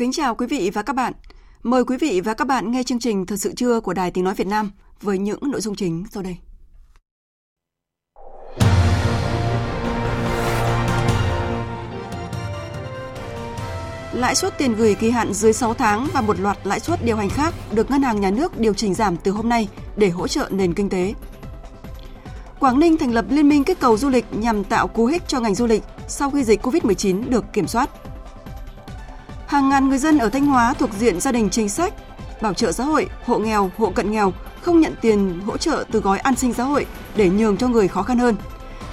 [0.00, 1.12] Kính chào quý vị và các bạn.
[1.62, 4.24] Mời quý vị và các bạn nghe chương trình Thật sự trưa của Đài Tiếng
[4.24, 6.36] Nói Việt Nam với những nội dung chính sau đây.
[14.12, 17.16] Lãi suất tiền gửi kỳ hạn dưới 6 tháng và một loạt lãi suất điều
[17.16, 20.28] hành khác được Ngân hàng Nhà nước điều chỉnh giảm từ hôm nay để hỗ
[20.28, 21.14] trợ nền kinh tế.
[22.60, 25.40] Quảng Ninh thành lập liên minh kích cầu du lịch nhằm tạo cú hích cho
[25.40, 27.90] ngành du lịch sau khi dịch COVID-19 được kiểm soát.
[29.50, 31.94] Hàng ngàn người dân ở Thanh Hóa thuộc diện gia đình chính sách,
[32.42, 36.00] bảo trợ xã hội, hộ nghèo, hộ cận nghèo không nhận tiền hỗ trợ từ
[36.00, 38.36] gói an sinh xã hội để nhường cho người khó khăn hơn.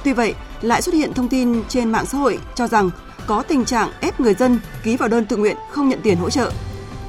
[0.04, 2.90] Tuy vậy, lại xuất hiện thông tin trên mạng xã hội cho rằng
[3.28, 6.30] có tình trạng ép người dân ký vào đơn tự nguyện không nhận tiền hỗ
[6.30, 6.52] trợ.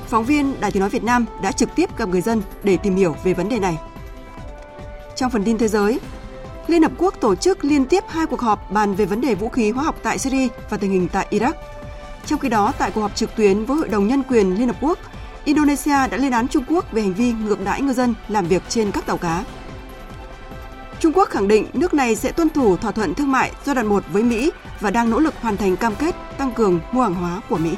[0.08, 2.96] Phóng viên Đài Tiếng nói Việt Nam đã trực tiếp gặp người dân để tìm
[2.96, 3.78] hiểu về vấn đề này.
[5.16, 6.00] Trong phần tin thế giới,
[6.66, 9.48] Liên Hợp Quốc tổ chức liên tiếp hai cuộc họp bàn về vấn đề vũ
[9.48, 11.52] khí hóa học tại Syria và tình hình tại Iraq.
[12.28, 14.76] Trong khi đó, tại cuộc họp trực tuyến với Hội đồng Nhân quyền Liên Hợp
[14.80, 14.98] Quốc,
[15.44, 18.62] Indonesia đã lên án Trung Quốc về hành vi ngược đãi ngư dân làm việc
[18.68, 19.44] trên các tàu cá.
[21.00, 23.86] Trung Quốc khẳng định nước này sẽ tuân thủ thỏa thuận thương mại giai đoạn
[23.86, 27.14] 1 với Mỹ và đang nỗ lực hoàn thành cam kết tăng cường mua hàng
[27.14, 27.74] hóa của Mỹ.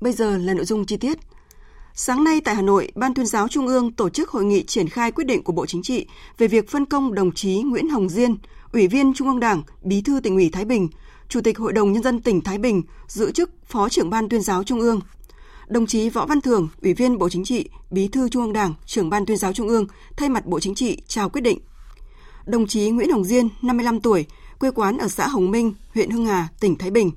[0.00, 1.18] Bây giờ là nội dung chi tiết.
[1.96, 4.88] Sáng nay tại Hà Nội, Ban tuyên giáo Trung ương tổ chức hội nghị triển
[4.88, 6.06] khai quyết định của Bộ Chính trị
[6.38, 8.36] về việc phân công đồng chí Nguyễn Hồng Diên,
[8.72, 10.88] Ủy viên Trung ương Đảng, Bí thư tỉnh ủy Thái Bình,
[11.28, 14.40] Chủ tịch Hội đồng Nhân dân tỉnh Thái Bình giữ chức Phó trưởng Ban tuyên
[14.40, 15.00] giáo Trung ương.
[15.68, 18.74] Đồng chí Võ Văn Thường, Ủy viên Bộ Chính trị, Bí thư Trung ương Đảng,
[18.86, 21.58] trưởng Ban tuyên giáo Trung ương thay mặt Bộ Chính trị trao quyết định.
[22.46, 24.26] Đồng chí Nguyễn Hồng Diên, 55 tuổi,
[24.58, 27.10] quê quán ở xã Hồng Minh, huyện Hưng Hà, tỉnh Thái Bình.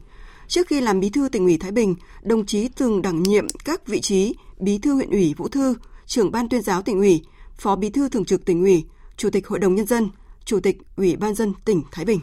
[0.47, 3.87] Trước khi làm bí thư tỉnh ủy Thái Bình, đồng chí từng đảm nhiệm các
[3.87, 5.75] vị trí bí thư huyện ủy Vũ Thư,
[6.05, 7.21] trưởng ban tuyên giáo tỉnh ủy,
[7.57, 8.85] phó bí thư thường trực tỉnh ủy,
[9.17, 10.09] chủ tịch hội đồng nhân dân,
[10.45, 12.19] chủ tịch ủy ban dân tỉnh Thái Bình.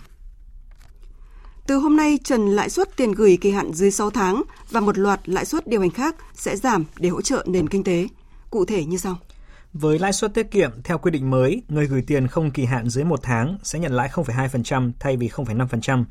[1.67, 4.99] Từ hôm nay, trần lãi suất tiền gửi kỳ hạn dưới 6 tháng và một
[4.99, 8.09] loạt lãi suất điều hành khác sẽ giảm để hỗ trợ nền kinh tế.
[8.51, 9.19] Cụ thể như sau.
[9.73, 12.89] Với lãi suất tiết kiệm theo quy định mới, người gửi tiền không kỳ hạn
[12.89, 16.05] dưới 1 tháng sẽ nhận lãi 0,2% thay vì 0,5%.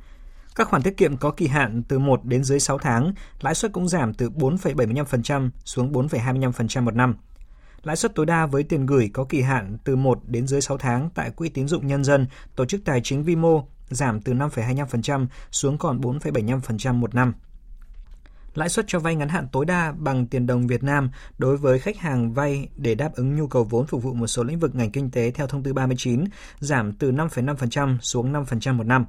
[0.56, 3.72] Các khoản tiết kiệm có kỳ hạn từ 1 đến dưới 6 tháng, lãi suất
[3.74, 7.16] cũng giảm từ 4,75% xuống 4,25% một năm.
[7.84, 10.78] Lãi suất tối đa với tiền gửi có kỳ hạn từ 1 đến dưới 6
[10.78, 14.34] tháng tại Quỹ tín dụng nhân dân, tổ chức tài chính vi mô giảm từ
[14.34, 17.34] 5,25% xuống còn 4,75% một năm.
[18.56, 21.80] Lãi suất cho vay ngắn hạn tối đa bằng tiền đồng Việt Nam đối với
[21.80, 24.75] khách hàng vay để đáp ứng nhu cầu vốn phục vụ một số lĩnh vực
[24.75, 26.24] ngành kinh tế theo thông tư 39
[26.59, 29.06] giảm từ 5,5% xuống 5% một năm.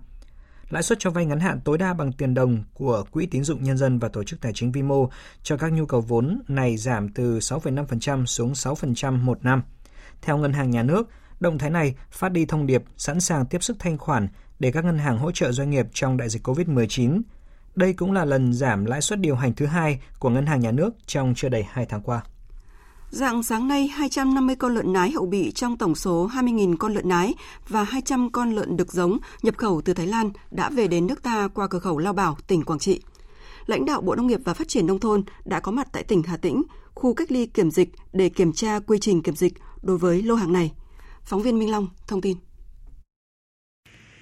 [0.70, 3.64] Lãi suất cho vay ngắn hạn tối đa bằng tiền đồng của Quỹ tín dụng
[3.64, 5.10] nhân dân và tổ chức tài chính vi mô
[5.42, 9.62] cho các nhu cầu vốn này giảm từ 6,5% xuống 6% một năm.
[10.22, 11.08] Theo Ngân hàng Nhà nước,
[11.40, 14.84] động thái này phát đi thông điệp sẵn sàng tiếp sức thanh khoản để các
[14.84, 17.20] ngân hàng hỗ trợ doanh nghiệp trong đại dịch COVID-19.
[17.74, 20.70] Đây cũng là lần giảm lãi suất điều hành thứ hai của Ngân hàng Nhà
[20.70, 22.22] nước trong chưa đầy 2 tháng qua.
[23.14, 27.08] Dạng sáng nay, 250 con lợn nái hậu bị trong tổng số 20.000 con lợn
[27.08, 27.34] nái
[27.68, 31.22] và 200 con lợn đực giống nhập khẩu từ Thái Lan đã về đến nước
[31.22, 33.00] ta qua cửa khẩu Lao Bảo, tỉnh Quảng Trị.
[33.66, 36.22] Lãnh đạo Bộ Nông nghiệp và Phát triển Nông thôn đã có mặt tại tỉnh
[36.22, 36.62] Hà Tĩnh,
[36.94, 39.52] khu cách ly kiểm dịch để kiểm tra quy trình kiểm dịch
[39.82, 40.72] đối với lô hàng này.
[41.22, 42.36] Phóng viên Minh Long thông tin.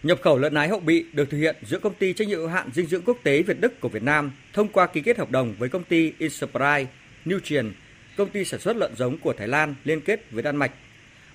[0.02, 2.48] Nhập khẩu lợn nái hậu bị được thực hiện giữa công ty trách nhiệm hữu
[2.48, 5.30] hạn dinh dưỡng quốc tế Việt Đức của Việt Nam thông qua ký kết hợp
[5.30, 6.86] đồng với công ty Inspire
[7.30, 7.72] Nutrient
[8.16, 10.72] công ty sản xuất lợn giống của Thái Lan liên kết với Đan Mạch.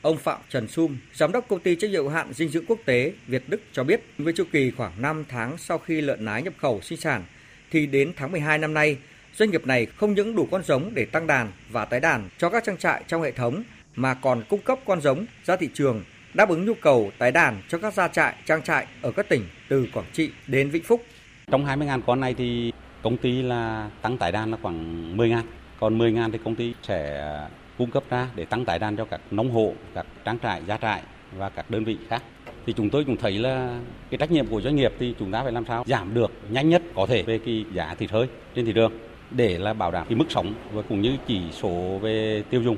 [0.01, 2.79] Ông Phạm Trần Sum, giám đốc công ty trách nhiệm hữu hạn dinh dưỡng quốc
[2.85, 6.43] tế Việt Đức cho biết, với chu kỳ khoảng 5 tháng sau khi lợn nái
[6.43, 7.23] nhập khẩu sinh sản
[7.71, 8.97] thì đến tháng 12 năm nay,
[9.35, 12.49] doanh nghiệp này không những đủ con giống để tăng đàn và tái đàn cho
[12.49, 13.63] các trang trại trong hệ thống
[13.95, 16.03] mà còn cung cấp con giống ra thị trường
[16.33, 19.43] đáp ứng nhu cầu tái đàn cho các gia trại, trang trại ở các tỉnh
[19.69, 21.05] từ Quảng Trị đến Vĩnh Phúc.
[21.51, 22.71] Trong 20.000 con này thì
[23.03, 25.41] công ty là tăng tái đàn là khoảng 10.000
[25.79, 27.31] còn 10 ngàn thì công ty sẽ
[27.77, 30.77] cung cấp ra để tăng tải đàn cho các nông hộ, các trang trại, gia
[30.77, 31.01] trại
[31.37, 32.23] và các đơn vị khác.
[32.65, 33.79] Thì chúng tôi cũng thấy là
[34.09, 36.69] cái trách nhiệm của doanh nghiệp thì chúng ta phải làm sao giảm được nhanh
[36.69, 38.91] nhất có thể về cái giá thịt hơi trên thị trường
[39.31, 42.77] để là bảo đảm cái mức sống và cũng như chỉ số về tiêu dùng.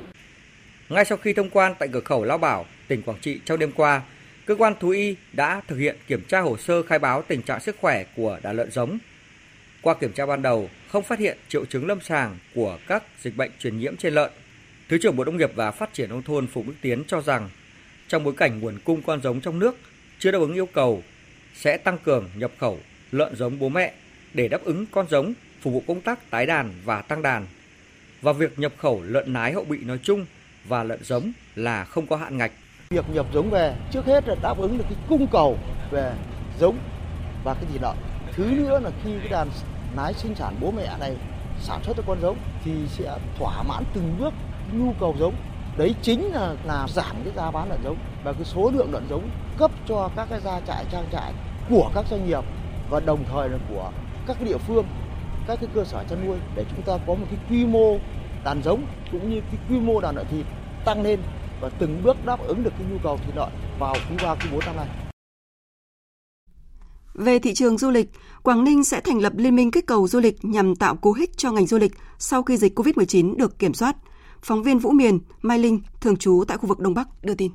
[0.88, 3.72] Ngay sau khi thông quan tại cửa khẩu Lao Bảo, tỉnh Quảng Trị trong đêm
[3.72, 4.02] qua,
[4.46, 7.60] cơ quan thú y đã thực hiện kiểm tra hồ sơ khai báo tình trạng
[7.60, 8.98] sức khỏe của đàn lợn giống.
[9.82, 13.36] Qua kiểm tra ban đầu, không phát hiện triệu chứng lâm sàng của các dịch
[13.36, 14.30] bệnh truyền nhiễm trên lợn.
[14.88, 17.48] Thứ trưởng Bộ Nông nghiệp và Phát triển nông thôn Phùng Đức Tiến cho rằng,
[18.08, 19.76] trong bối cảnh nguồn cung con giống trong nước
[20.18, 21.02] chưa đáp ứng yêu cầu,
[21.54, 22.78] sẽ tăng cường nhập khẩu
[23.12, 23.92] lợn giống bố mẹ
[24.34, 27.46] để đáp ứng con giống phục vụ công tác tái đàn và tăng đàn.
[28.22, 30.26] Và việc nhập khẩu lợn nái hậu bị nói chung
[30.64, 32.52] và lợn giống là không có hạn ngạch.
[32.90, 35.58] Việc nhập giống về trước hết là đáp ứng được cái cung cầu
[35.90, 36.12] về
[36.60, 36.78] giống
[37.44, 37.96] và cái thịt lợn.
[38.36, 39.48] Thứ nữa là khi cái đàn
[39.96, 41.16] nái sinh sản bố mẹ này
[41.60, 44.34] sản xuất được con giống thì sẽ thỏa mãn từng bước
[44.72, 45.34] nhu cầu giống
[45.76, 49.06] đấy chính là là giảm cái giá bán lợn giống và cái số lượng lợn
[49.10, 51.32] giống cấp cho các cái gia trại, trang trại
[51.70, 52.44] của các doanh nghiệp
[52.90, 53.90] và đồng thời là của
[54.26, 54.84] các cái địa phương,
[55.46, 57.96] các cái cơ sở chăn nuôi để chúng ta có một cái quy mô
[58.44, 58.82] đàn giống
[59.12, 60.46] cũng như cái quy mô đàn lợn thịt
[60.84, 61.20] tăng lên
[61.60, 63.48] và từng bước đáp ứng được cái nhu cầu thịt lợn
[63.78, 65.09] vào quý ba, quý bốn năm nay.
[67.14, 68.10] Về thị trường du lịch,
[68.42, 71.36] Quảng Ninh sẽ thành lập liên minh kích cầu du lịch nhằm tạo cú hích
[71.36, 73.96] cho ngành du lịch sau khi dịch COVID-19 được kiểm soát.
[74.42, 77.50] Phóng viên Vũ Miền, Mai Linh, thường trú tại khu vực Đông Bắc đưa tin.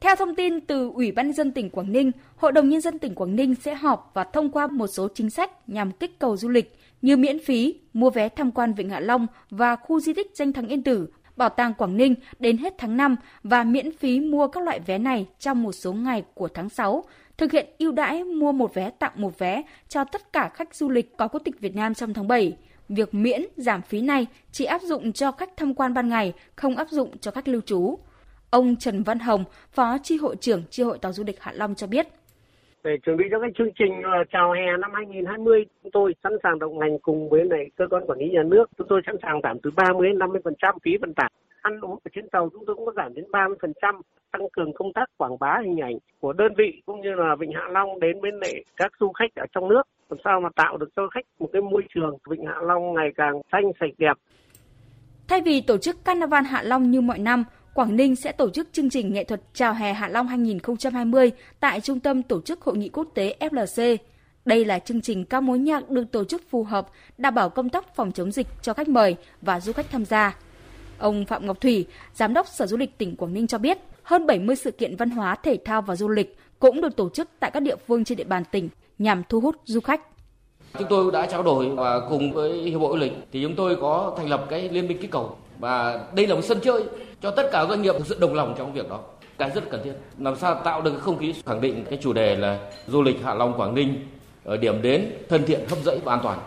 [0.00, 2.98] Theo thông tin từ Ủy ban nhân dân tỉnh Quảng Ninh, Hội đồng nhân dân
[2.98, 6.36] tỉnh Quảng Ninh sẽ họp và thông qua một số chính sách nhằm kích cầu
[6.36, 10.14] du lịch như miễn phí mua vé tham quan Vịnh Hạ Long và khu di
[10.14, 13.96] tích danh thắng Yên Tử, Bảo tàng Quảng Ninh đến hết tháng 5 và miễn
[13.96, 17.04] phí mua các loại vé này trong một số ngày của tháng 6,
[17.38, 20.90] thực hiện ưu đãi mua một vé tặng một vé cho tất cả khách du
[20.90, 22.56] lịch có quốc tịch Việt Nam trong tháng 7.
[22.88, 26.76] Việc miễn giảm phí này chỉ áp dụng cho khách tham quan ban ngày, không
[26.76, 27.98] áp dụng cho khách lưu trú.
[28.50, 31.74] Ông Trần Văn Hồng, Phó Chi hội trưởng Chi hội tàu du lịch Hạ Long
[31.74, 32.06] cho biết.
[32.84, 36.32] Để chuẩn bị cho cái chương trình ờ, chào hè năm 2020, chúng tôi sẵn
[36.42, 38.70] sàng đồng hành cùng với này cơ quan quản lý nhà nước.
[38.78, 41.32] Chúng tôi sẵn sàng giảm từ 30 đến 50% phí vận tải.
[41.66, 44.00] Ăn uống ở trên tàu chúng tôi cũng có giảm đến 30%,
[44.32, 47.52] tăng cường công tác quảng bá hình ảnh của đơn vị cũng như là Vịnh
[47.52, 49.82] Hạ Long đến bên lại các du khách ở trong nước.
[50.10, 53.10] Làm sao mà tạo được cho khách một cái môi trường Vịnh Hạ Long ngày
[53.16, 54.12] càng xanh sạch đẹp.
[55.28, 58.72] Thay vì tổ chức Carnival Hạ Long như mọi năm, Quảng Ninh sẽ tổ chức
[58.72, 62.76] chương trình nghệ thuật Chào hè Hạ Long 2020 tại Trung tâm Tổ chức Hội
[62.76, 63.96] nghị Quốc tế FLC.
[64.44, 66.86] Đây là chương trình ca mối nhạc được tổ chức phù hợp,
[67.18, 70.36] đảm bảo công tác phòng chống dịch cho khách mời và du khách tham gia.
[70.98, 74.26] Ông Phạm Ngọc Thủy, Giám đốc Sở Du lịch tỉnh Quảng Ninh cho biết, hơn
[74.26, 77.50] 70 sự kiện văn hóa, thể thao và du lịch cũng được tổ chức tại
[77.50, 80.00] các địa phương trên địa bàn tỉnh nhằm thu hút du khách.
[80.78, 83.76] Chúng tôi đã trao đổi và cùng với Hiệp hội Du lịch thì chúng tôi
[83.80, 86.84] có thành lập cái liên minh kích cầu và đây là một sân chơi
[87.22, 89.00] cho tất cả doanh nghiệp thực sự đồng lòng trong việc đó
[89.38, 92.12] cái rất cần thiết làm sao tạo được cái không khí khẳng định cái chủ
[92.12, 94.06] đề là du lịch Hạ Long Quảng Ninh
[94.44, 96.38] ở điểm đến thân thiện hấp dẫn và an toàn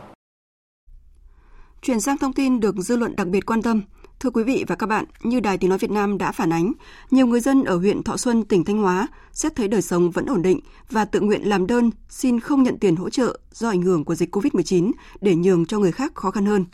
[1.82, 3.82] Chuyển sang thông tin được dư luận đặc biệt quan tâm.
[4.20, 6.74] Thưa quý vị và các bạn, như Đài Tiếng Nói Việt Nam đã phản ánh,
[7.12, 10.26] nhiều người dân ở huyện Thọ Xuân, tỉnh Thanh Hóa xét thấy đời sống vẫn
[10.26, 13.82] ổn định và tự nguyện làm đơn xin không nhận tiền hỗ trợ do ảnh
[13.82, 16.66] hưởng của dịch COVID-19 để nhường cho người khác khó khăn hơn.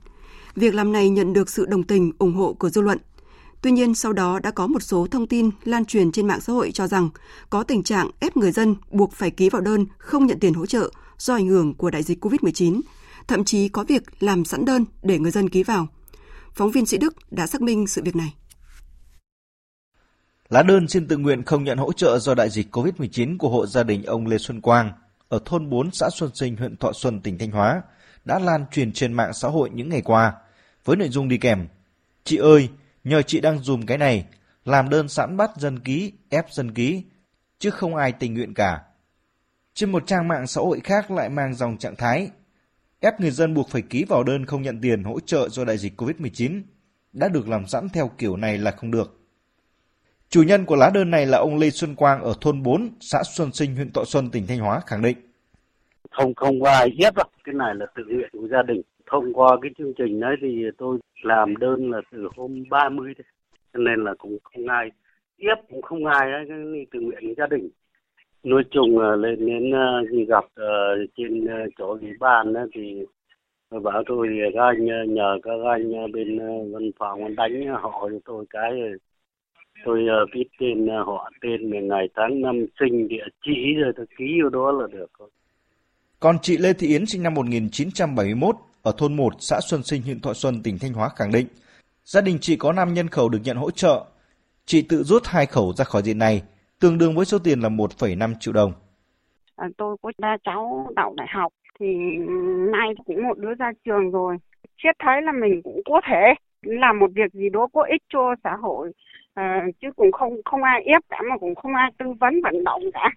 [0.56, 2.97] Việc làm này nhận được sự đồng tình, ủng hộ của dư luận.
[3.62, 6.54] Tuy nhiên, sau đó đã có một số thông tin lan truyền trên mạng xã
[6.54, 7.09] hội cho rằng
[7.49, 10.66] có tình trạng ép người dân buộc phải ký vào đơn không nhận tiền hỗ
[10.66, 12.81] trợ do ảnh hưởng của đại dịch COVID-19,
[13.28, 15.87] thậm chí có việc làm sẵn đơn để người dân ký vào.
[16.56, 18.33] Phóng viên Sĩ Đức đã xác minh sự việc này.
[20.50, 23.66] Lá đơn xin tự nguyện không nhận hỗ trợ do đại dịch COVID-19 của hộ
[23.66, 24.92] gia đình ông Lê Xuân Quang
[25.30, 27.81] ở thôn 4 xã Xuân Sinh, huyện Thọ Xuân, tỉnh Thanh Hóa
[28.26, 30.33] đã lan truyền trên mạng xã hội những ngày qua
[30.85, 31.68] với nội dung đi kèm.
[32.24, 32.69] Chị ơi,
[33.04, 34.26] nhờ chị đang dùm cái này,
[34.66, 37.04] làm đơn sẵn bắt dân ký, ép dân ký,
[37.59, 38.81] chứ không ai tình nguyện cả.
[39.74, 42.30] Trên một trang mạng xã hội khác lại mang dòng trạng thái
[42.99, 45.78] ép người dân buộc phải ký vào đơn không nhận tiền hỗ trợ do đại
[45.78, 46.61] dịch COVID-19
[47.14, 49.19] đã được làm sẵn theo kiểu này là không được.
[50.30, 53.23] Chủ nhân của lá đơn này là ông Lê Xuân Quang ở thôn 4, xã
[53.23, 55.18] Xuân Sinh, huyện Thọ Xuân, tỉnh Thanh Hóa khẳng định.
[56.11, 58.81] Không không có ai ép đâu, cái này là tự nguyện của gia đình.
[59.11, 63.25] Thông qua cái chương trình đấy thì tôi làm đơn là từ hôm 30 đấy.
[63.73, 64.90] Cho nên là cũng không ai
[65.37, 66.45] ép cũng không ai ấy,
[66.92, 67.69] tự nguyện của gia đình
[68.45, 70.66] nói chung là lên đến ờ, khi gặp ờ,
[71.18, 73.06] trên ờ, chỗ ủy ban đó thì
[73.83, 76.40] bảo tôi thì các anh nhờ các anh bên
[76.73, 78.71] văn phòng đánh họ cho tôi cái
[79.85, 84.49] tôi viết tên họ tên ngày tháng năm sinh địa chỉ rồi tôi ký vào
[84.49, 85.11] đó là được
[86.19, 90.19] còn chị Lê Thị Yến sinh năm 1971 ở thôn 1 xã Xuân Sinh huyện
[90.19, 91.47] Thọ Xuân tỉnh Thanh Hóa khẳng định
[92.06, 94.06] Gia đình chị có 5 nhân khẩu được nhận hỗ trợ.
[94.66, 96.44] Chị tự rút hai khẩu ra khỏi diện này,
[96.79, 98.73] tương đương với số tiền là 1,5 triệu đồng.
[99.55, 101.87] À, tôi có ba cháu đậu đại học thì
[102.71, 104.37] nay cũng một đứa ra trường rồi.
[104.77, 108.35] Chết thấy là mình cũng có thể làm một việc gì đó có ích cho
[108.44, 108.91] xã hội
[109.35, 112.63] à, chứ cũng không không ai ép cả mà cũng không ai tư vấn vận
[112.63, 113.09] động cả.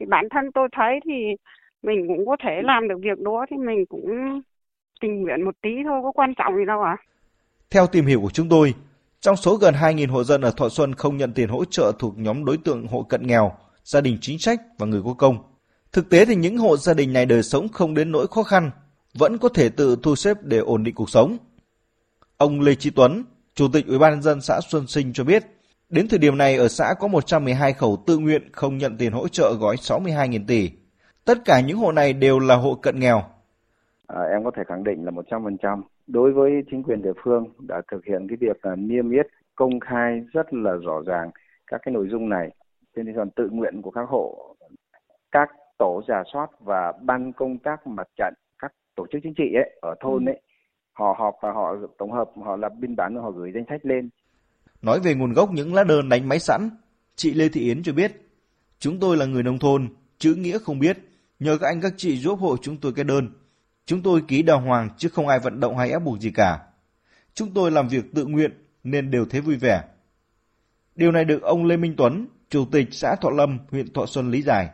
[0.00, 1.12] Thì bản thân tôi thấy thì
[1.82, 4.40] mình cũng có thể làm được việc đó thì mình cũng
[5.00, 6.82] tình nguyện một tí thôi có quan trọng gì đâu.
[6.82, 6.96] À?
[7.70, 8.74] Theo tìm hiểu của chúng tôi,
[9.24, 12.18] trong số gần 2.000 hộ dân ở Thọ Xuân không nhận tiền hỗ trợ thuộc
[12.18, 13.52] nhóm đối tượng hộ cận nghèo,
[13.84, 15.38] gia đình chính sách và người có công.
[15.92, 18.70] Thực tế thì những hộ gia đình này đời sống không đến nỗi khó khăn,
[19.14, 21.36] vẫn có thể tự thu xếp để ổn định cuộc sống.
[22.36, 25.44] Ông Lê Chí Tuấn, Chủ tịch Ủy ban nhân dân xã Xuân Sinh cho biết,
[25.88, 29.28] đến thời điểm này ở xã có 112 khẩu tự nguyện không nhận tiền hỗ
[29.28, 30.70] trợ gói 62.000 tỷ.
[31.24, 33.22] Tất cả những hộ này đều là hộ cận nghèo.
[34.06, 37.82] À, em có thể khẳng định là 100% đối với chính quyền địa phương đã
[37.92, 41.30] thực hiện cái việc là niêm yết công khai rất là rõ ràng
[41.66, 42.50] các cái nội dung này.
[42.96, 44.56] Trên tinh thần tự nguyện của các hộ
[45.32, 49.54] các tổ giả soát và ban công tác mặt trận các tổ chức chính trị
[49.54, 50.30] ấy ở thôn ừ.
[50.30, 50.40] ấy
[50.92, 53.80] họ họp và họ tổng hợp họ lập biên bản và họ gửi danh sách
[53.86, 54.10] lên.
[54.82, 56.70] Nói về nguồn gốc những lá đơn đánh máy sẵn
[57.16, 58.12] chị Lê Thị Yến cho biết
[58.78, 60.98] chúng tôi là người nông thôn chữ nghĩa không biết.
[61.38, 63.28] Nhờ các anh các chị giúp hộ chúng tôi cái đơn
[63.86, 66.58] Chúng tôi ký đào hoàng chứ không ai vận động hay ép buộc gì cả.
[67.34, 68.50] Chúng tôi làm việc tự nguyện
[68.84, 69.80] nên đều thấy vui vẻ.
[70.96, 74.30] Điều này được ông Lê Minh Tuấn, Chủ tịch xã Thọ Lâm, huyện Thọ Xuân
[74.30, 74.68] lý giải.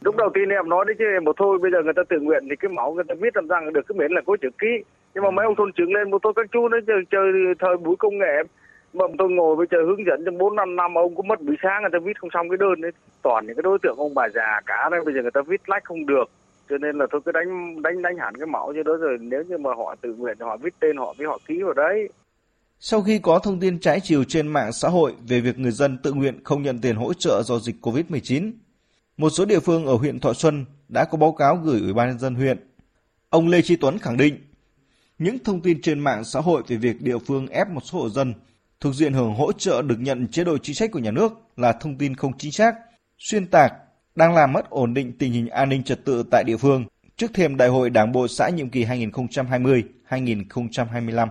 [0.00, 2.46] Lúc đầu tiên em nói đấy chứ một thôi bây giờ người ta tự nguyện
[2.50, 4.84] thì cái máu người ta viết làm rằng được cái miễn là có chữ ký.
[5.14, 7.24] Nhưng mà mấy ông thôn trưởng lên một tôi các chú nó chơi, chơi
[7.58, 8.36] thời buổi công nghệ
[8.92, 11.56] mà tôi ngồi bây giờ hướng dẫn trong bốn năm năm ông cũng mất buổi
[11.62, 12.90] sáng người ta viết không xong cái đơn đấy
[13.22, 15.68] toàn những cái đối tượng ông bà già cả đấy bây giờ người ta viết
[15.68, 16.30] lách không được
[16.70, 19.42] cho nên là tôi cứ đánh đánh đánh hẳn cái mẫu cho đó rồi nếu
[19.48, 22.08] như mà họ tự nguyện họ viết tên họ với họ ký vào đấy
[22.80, 25.98] sau khi có thông tin trái chiều trên mạng xã hội về việc người dân
[25.98, 28.52] tự nguyện không nhận tiền hỗ trợ do dịch COVID-19,
[29.16, 32.08] một số địa phương ở huyện Thọ Xuân đã có báo cáo gửi Ủy ban
[32.08, 32.70] nhân dân huyện.
[33.30, 34.36] Ông Lê Chi Tuấn khẳng định,
[35.18, 38.08] những thông tin trên mạng xã hội về việc địa phương ép một số hộ
[38.08, 38.34] dân
[38.80, 41.72] thuộc diện hưởng hỗ trợ được nhận chế độ chính sách của nhà nước là
[41.72, 42.74] thông tin không chính xác,
[43.18, 43.72] xuyên tạc
[44.16, 46.84] đang làm mất ổn định tình hình an ninh trật tự tại địa phương
[47.16, 51.28] trước thềm Đại hội Đảng bộ xã nhiệm kỳ 2020-2025.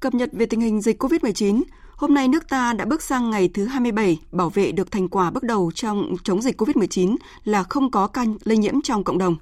[0.00, 1.62] Cập nhật về tình hình dịch COVID-19,
[1.96, 5.30] hôm nay nước ta đã bước sang ngày thứ 27 bảo vệ được thành quả
[5.30, 9.36] bước đầu trong chống dịch COVID-19 là không có ca lây nhiễm trong cộng đồng.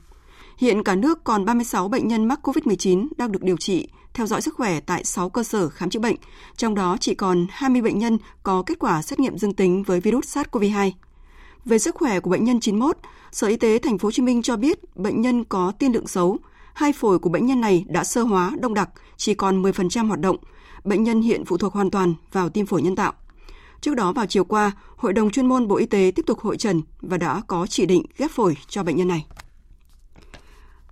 [0.59, 4.43] Hiện cả nước còn 36 bệnh nhân mắc COVID-19 đang được điều trị, theo dõi
[4.43, 6.17] sức khỏe tại 6 cơ sở khám chữa bệnh,
[6.57, 10.01] trong đó chỉ còn 20 bệnh nhân có kết quả xét nghiệm dương tính với
[10.01, 10.91] virus SARS-CoV-2.
[11.65, 12.97] Về sức khỏe của bệnh nhân 91,
[13.33, 16.07] Sở Y tế Thành phố Hồ Chí Minh cho biết bệnh nhân có tiên lượng
[16.07, 16.39] xấu,
[16.75, 20.21] hai phổi của bệnh nhân này đã sơ hóa đông đặc, chỉ còn 10% hoạt
[20.21, 20.37] động.
[20.85, 23.13] Bệnh nhân hiện phụ thuộc hoàn toàn vào tim phổi nhân tạo.
[23.81, 26.57] Trước đó vào chiều qua, Hội đồng chuyên môn Bộ Y tế tiếp tục hội
[26.57, 29.27] trần và đã có chỉ định ghép phổi cho bệnh nhân này.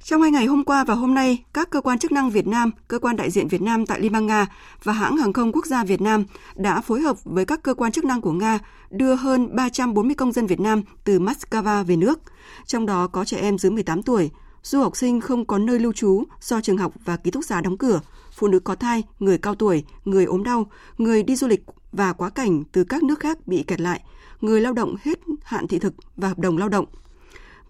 [0.04, 2.70] Trong hai ngày hôm qua và hôm nay, các cơ quan chức năng Việt Nam,
[2.88, 4.46] cơ quan đại diện Việt Nam tại Liên bang Nga
[4.82, 6.24] và hãng hàng không quốc gia Việt Nam
[6.56, 8.58] đã phối hợp với các cơ quan chức năng của Nga
[8.90, 12.20] đưa hơn 340 công dân Việt Nam từ Moscow về nước,
[12.66, 14.30] trong đó có trẻ em dưới 18 tuổi,
[14.62, 17.60] du học sinh không có nơi lưu trú do trường học và ký túc xá
[17.60, 18.00] đóng cửa,
[18.32, 22.12] phụ nữ có thai, người cao tuổi, người ốm đau, người đi du lịch và
[22.12, 24.00] quá cảnh từ các nước khác bị kẹt lại,
[24.40, 26.86] người lao động hết hạn thị thực và hợp đồng lao động–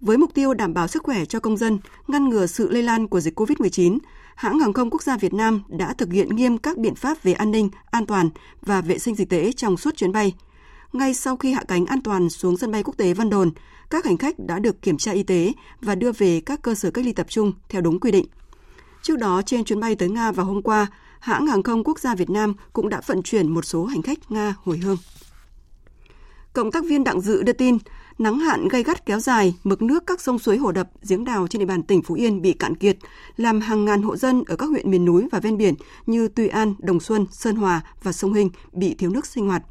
[0.01, 3.07] với mục tiêu đảm bảo sức khỏe cho công dân, ngăn ngừa sự lây lan
[3.07, 3.97] của dịch COVID-19,
[4.35, 7.33] hãng hàng không quốc gia Việt Nam đã thực hiện nghiêm các biện pháp về
[7.33, 8.29] an ninh, an toàn
[8.61, 10.33] và vệ sinh dịch tễ trong suốt chuyến bay.
[10.93, 13.51] Ngay sau khi hạ cánh an toàn xuống sân bay quốc tế Vân Đồn,
[13.89, 16.91] các hành khách đã được kiểm tra y tế và đưa về các cơ sở
[16.91, 18.25] cách ly tập trung theo đúng quy định.
[19.01, 20.87] Trước đó, trên chuyến bay tới Nga vào hôm qua,
[21.19, 24.31] hãng hàng không quốc gia Việt Nam cũng đã vận chuyển một số hành khách
[24.31, 24.97] Nga hồi hương.
[26.53, 27.77] Cộng tác viên Đặng Dự đưa tin,
[28.21, 31.47] Nắng hạn gây gắt kéo dài, mực nước các sông suối hồ đập, giếng đào
[31.47, 32.97] trên địa bàn tỉnh Phú Yên bị cạn kiệt,
[33.37, 35.73] làm hàng ngàn hộ dân ở các huyện miền núi và ven biển
[36.05, 39.63] như Tuy An, Đồng Xuân, Sơn Hòa và sông Hình bị thiếu nước sinh hoạt.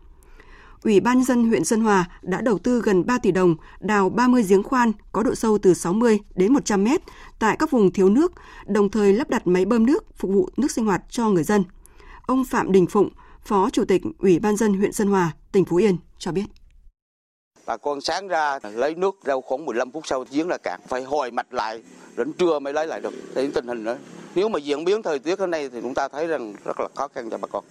[0.83, 4.11] Ủy ban nhân dân huyện Sơn Hòa đã đầu tư gần 3 tỷ đồng đào
[4.11, 7.01] 30 giếng khoan có độ sâu từ 60 đến 100 mét
[7.39, 8.33] tại các vùng thiếu nước,
[8.67, 11.65] đồng thời lắp đặt máy bơm nước phục vụ nước sinh hoạt cho người dân.
[12.27, 13.09] Ông Phạm Đình Phụng,
[13.45, 16.45] Phó Chủ tịch Ủy ban dân huyện Sơn Hòa, tỉnh Phú Yên cho biết
[17.67, 20.81] bà con sáng ra lấy nước đâu khoảng 15 phút sau giếng là cạn.
[20.89, 21.83] Phải hồi mạch lại,
[22.17, 23.15] đến trưa mới lấy lại được.
[23.35, 23.95] Thì tình hình đó.
[24.35, 26.89] Nếu mà diễn biến thời tiết thế này thì chúng ta thấy rằng rất là
[26.95, 27.65] khó khăn cho bà con.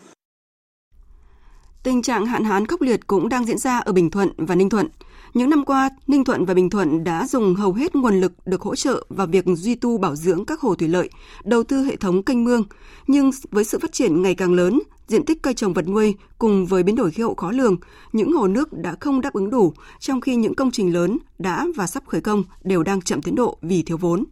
[1.84, 4.70] Tình trạng hạn hán khốc liệt cũng đang diễn ra ở Bình Thuận và Ninh
[4.70, 4.88] Thuận.
[5.34, 8.62] Những năm qua, Ninh Thuận và Bình Thuận đã dùng hầu hết nguồn lực được
[8.62, 11.10] hỗ trợ vào việc duy tu bảo dưỡng các hồ thủy lợi,
[11.44, 12.64] đầu tư hệ thống kênh mương.
[13.08, 16.66] Nhưng với sự phát triển ngày càng lớn, diện tích cây trồng vật nuôi cùng
[16.66, 17.78] với biến đổi khí hậu khó lường,
[18.14, 21.66] những hồ nước đã không đáp ứng đủ, trong khi những công trình lớn đã
[21.76, 24.26] và sắp khởi công đều đang chậm tiến độ vì thiếu vốn.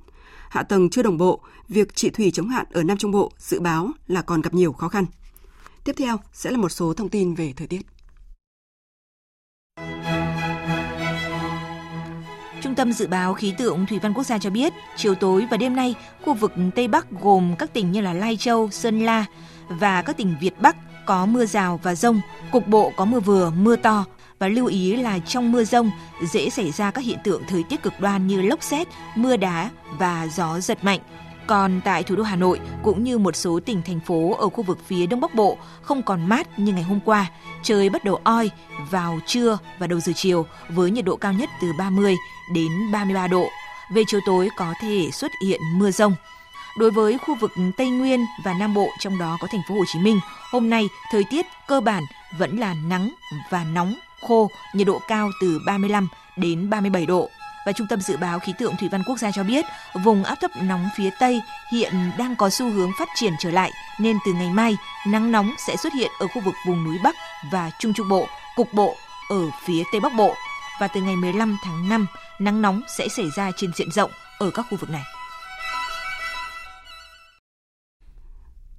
[0.50, 3.60] Hạ tầng chưa đồng bộ, việc trị thủy chống hạn ở Nam Trung Bộ dự
[3.60, 5.06] báo là còn gặp nhiều khó khăn.
[5.84, 7.82] Tiếp theo sẽ là một số thông tin về thời tiết.
[12.68, 15.58] Trung tâm Dự báo Khí tượng Thủy văn Quốc gia cho biết, chiều tối và
[15.58, 15.96] đêm nay,
[16.26, 19.26] khu vực Tây Bắc gồm các tỉnh như là Lai Châu, Sơn La
[19.68, 22.22] và các tỉnh Việt Bắc có mưa rào và rông,
[22.52, 24.06] cục bộ có mưa vừa, mưa to
[24.40, 25.92] và lưu ý là trong mưa rông
[26.32, 29.70] dễ xảy ra các hiện tượng thời tiết cực đoan như lốc xét, mưa đá
[30.00, 31.00] và gió giật mạnh.
[31.48, 34.64] Còn tại thủ đô Hà Nội cũng như một số tỉnh thành phố ở khu
[34.64, 37.26] vực phía Đông Bắc Bộ không còn mát như ngày hôm qua,
[37.64, 38.52] trời bắt đầu oi
[38.92, 42.16] vào trưa và đầu giờ chiều với nhiệt độ cao nhất từ 30
[42.56, 43.48] đến 33 độ.
[43.94, 46.16] Về chiều tối có thể xuất hiện mưa rông.
[46.80, 49.84] Đối với khu vực Tây Nguyên và Nam Bộ trong đó có thành phố Hồ
[49.94, 50.20] Chí Minh,
[50.52, 52.04] hôm nay thời tiết cơ bản
[52.40, 53.10] vẫn là nắng
[53.50, 53.94] và nóng,
[54.28, 57.30] khô, nhiệt độ cao từ 35 đến 37 độ
[57.68, 59.66] và Trung tâm Dự báo Khí tượng Thủy văn Quốc gia cho biết,
[60.04, 63.72] vùng áp thấp nóng phía Tây hiện đang có xu hướng phát triển trở lại,
[64.00, 67.16] nên từ ngày mai, nắng nóng sẽ xuất hiện ở khu vực vùng núi Bắc
[67.52, 68.96] và Trung Trung Bộ, cục bộ
[69.30, 70.34] ở phía Tây Bắc Bộ.
[70.80, 72.08] Và từ ngày 15 tháng 5,
[72.40, 75.04] nắng nóng sẽ xảy ra trên diện rộng ở các khu vực này.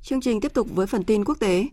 [0.02, 1.66] Chương trình tiếp tục với phần tin quốc tế.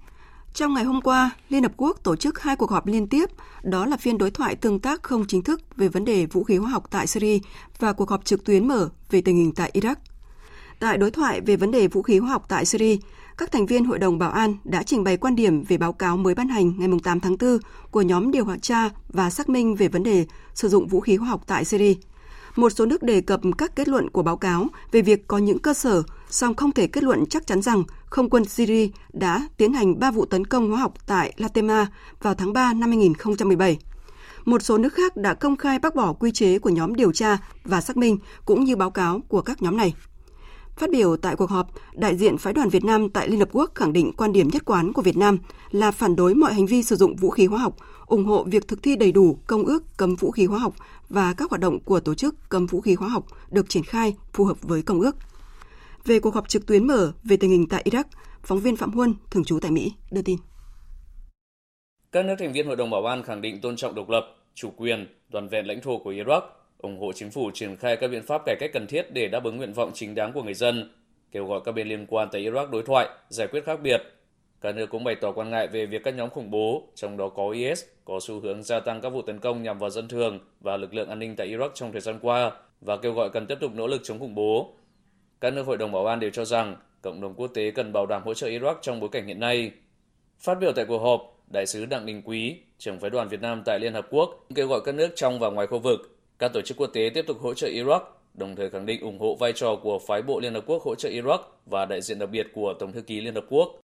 [0.56, 3.30] Trong ngày hôm qua, Liên Hợp Quốc tổ chức hai cuộc họp liên tiếp,
[3.64, 6.58] đó là phiên đối thoại tương tác không chính thức về vấn đề vũ khí
[6.58, 7.40] hóa học tại Syria
[7.80, 9.96] và cuộc họp trực tuyến mở về tình hình tại Iraq.
[10.80, 12.98] Tại đối thoại về vấn đề vũ khí hóa học tại Syria,
[13.38, 16.18] các thành viên Hội đồng Bảo an đã trình bày quan điểm về báo cáo
[16.18, 17.58] mới ban hành ngày 8 tháng 4
[17.92, 21.30] của nhóm điều tra và xác minh về vấn đề sử dụng vũ khí hóa
[21.30, 21.94] học tại Syria–
[22.56, 25.60] một số nước đề cập các kết luận của báo cáo về việc có những
[25.60, 29.74] cơ sở, song không thể kết luận chắc chắn rằng không quân Syria đã tiến
[29.74, 31.88] hành 3 vụ tấn công hóa học tại Latema
[32.22, 33.78] vào tháng 3 năm 2017.
[34.46, 37.38] Một số nước khác đã công khai bác bỏ quy chế của nhóm điều tra
[37.64, 39.94] và xác minh cũng như báo cáo của các nhóm này.
[40.78, 43.72] Phát biểu tại cuộc họp, đại diện phái đoàn Việt Nam tại Liên Hợp Quốc
[43.76, 45.38] khẳng định quan điểm nhất quán của Việt Nam
[45.72, 48.68] là phản đối mọi hành vi sử dụng vũ khí hóa học, ủng hộ việc
[48.68, 50.74] thực thi đầy đủ công ước cấm vũ khí hóa học
[51.10, 54.16] và các hoạt động của tổ chức cấm vũ khí hóa học được triển khai
[54.34, 55.16] phù hợp với công ước.
[56.06, 58.04] Về cuộc họp trực tuyến mở về tình hình tại Iraq,
[58.44, 60.38] phóng viên Phạm Huân, thường trú tại Mỹ, đưa tin.
[62.12, 64.24] Các nước thành viên Hội đồng Bảo an khẳng định tôn trọng độc lập,
[64.56, 66.42] chủ quyền, toàn vẹn lãnh thổ của Iraq,
[66.78, 69.44] ủng hộ chính phủ triển khai các biện pháp cải cách cần thiết để đáp
[69.44, 70.94] ứng nguyện vọng chính đáng của người dân,
[71.32, 74.02] kêu gọi các bên liên quan tại Iraq đối thoại, giải quyết khác biệt.
[74.62, 77.30] Các nước cũng bày tỏ quan ngại về việc các nhóm khủng bố, trong đó
[77.30, 80.40] có IS, có xu hướng gia tăng các vụ tấn công nhằm vào dân thường
[80.60, 83.48] và lực lượng an ninh tại Iraq trong thời gian qua và kêu gọi cần
[83.48, 84.74] tiếp tục nỗ lực chống khủng bố.
[85.42, 88.06] Các nước Hội đồng Bảo an đều cho rằng cộng đồng quốc tế cần bảo
[88.06, 89.72] đảm hỗ trợ Iraq trong bối cảnh hiện nay.
[90.40, 93.62] Phát biểu tại cuộc họp, Đại sứ Đặng Đình Quý, trưởng phái đoàn Việt Nam
[93.66, 96.00] tại Liên Hợp Quốc, kêu gọi các nước trong và ngoài khu vực,
[96.40, 98.00] các tổ chức quốc tế tiếp tục hỗ trợ Iraq,
[98.34, 100.96] đồng thời khẳng định ủng hộ vai trò của phái bộ Liên Hợp Quốc hỗ
[100.96, 103.85] trợ Iraq và đại diện đặc biệt của Tổng thư ký Liên Hợp Quốc.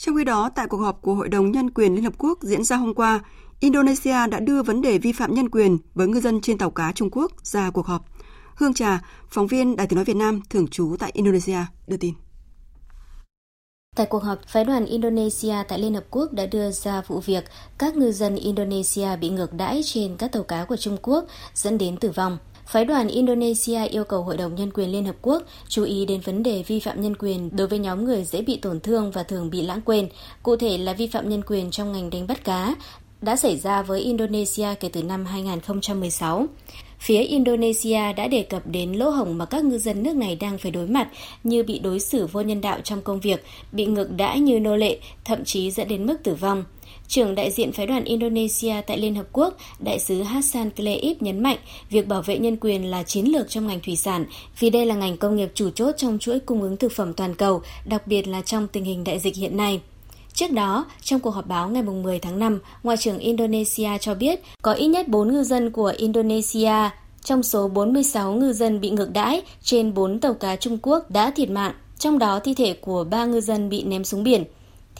[0.00, 2.64] Trong khi đó, tại cuộc họp của Hội đồng Nhân quyền Liên Hợp Quốc diễn
[2.64, 3.20] ra hôm qua,
[3.60, 6.92] Indonesia đã đưa vấn đề vi phạm nhân quyền với ngư dân trên tàu cá
[6.92, 8.04] Trung Quốc ra cuộc họp.
[8.56, 12.14] Hương Trà, phóng viên Đài tiếng nói Việt Nam thường trú tại Indonesia, đưa tin.
[13.96, 17.44] Tại cuộc họp, phái đoàn Indonesia tại Liên Hợp Quốc đã đưa ra vụ việc
[17.78, 21.78] các ngư dân Indonesia bị ngược đãi trên các tàu cá của Trung Quốc dẫn
[21.78, 22.38] đến tử vong.
[22.70, 26.20] Phái đoàn Indonesia yêu cầu Hội đồng Nhân quyền Liên Hợp Quốc chú ý đến
[26.20, 29.22] vấn đề vi phạm nhân quyền đối với nhóm người dễ bị tổn thương và
[29.22, 30.08] thường bị lãng quên,
[30.42, 32.74] cụ thể là vi phạm nhân quyền trong ngành đánh bắt cá,
[33.22, 36.46] đã xảy ra với Indonesia kể từ năm 2016.
[36.98, 40.58] Phía Indonesia đã đề cập đến lỗ hổng mà các ngư dân nước này đang
[40.58, 41.08] phải đối mặt
[41.44, 44.76] như bị đối xử vô nhân đạo trong công việc, bị ngược đãi như nô
[44.76, 46.64] lệ, thậm chí dẫn đến mức tử vong.
[47.10, 51.42] Trưởng đại diện phái đoàn Indonesia tại Liên Hợp Quốc, đại sứ Hassan Kleib nhấn
[51.42, 51.56] mạnh
[51.90, 54.24] việc bảo vệ nhân quyền là chiến lược trong ngành thủy sản
[54.58, 57.34] vì đây là ngành công nghiệp chủ chốt trong chuỗi cung ứng thực phẩm toàn
[57.34, 59.80] cầu, đặc biệt là trong tình hình đại dịch hiện nay.
[60.34, 64.40] Trước đó, trong cuộc họp báo ngày 10 tháng 5, Ngoại trưởng Indonesia cho biết
[64.62, 66.90] có ít nhất 4 ngư dân của Indonesia
[67.24, 71.30] trong số 46 ngư dân bị ngược đãi trên 4 tàu cá Trung Quốc đã
[71.30, 74.44] thiệt mạng, trong đó thi thể của 3 ngư dân bị ném xuống biển.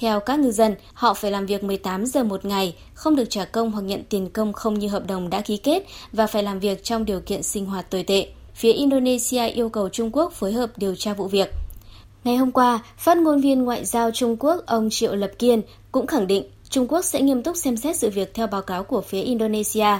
[0.00, 3.44] Theo các ngư dân, họ phải làm việc 18 giờ một ngày, không được trả
[3.44, 6.60] công hoặc nhận tiền công không như hợp đồng đã ký kết và phải làm
[6.60, 8.28] việc trong điều kiện sinh hoạt tồi tệ.
[8.54, 11.50] Phía Indonesia yêu cầu Trung Quốc phối hợp điều tra vụ việc.
[12.24, 16.06] Ngày hôm qua, phát ngôn viên ngoại giao Trung Quốc ông Triệu Lập Kiên cũng
[16.06, 19.00] khẳng định Trung Quốc sẽ nghiêm túc xem xét sự việc theo báo cáo của
[19.00, 19.98] phía Indonesia.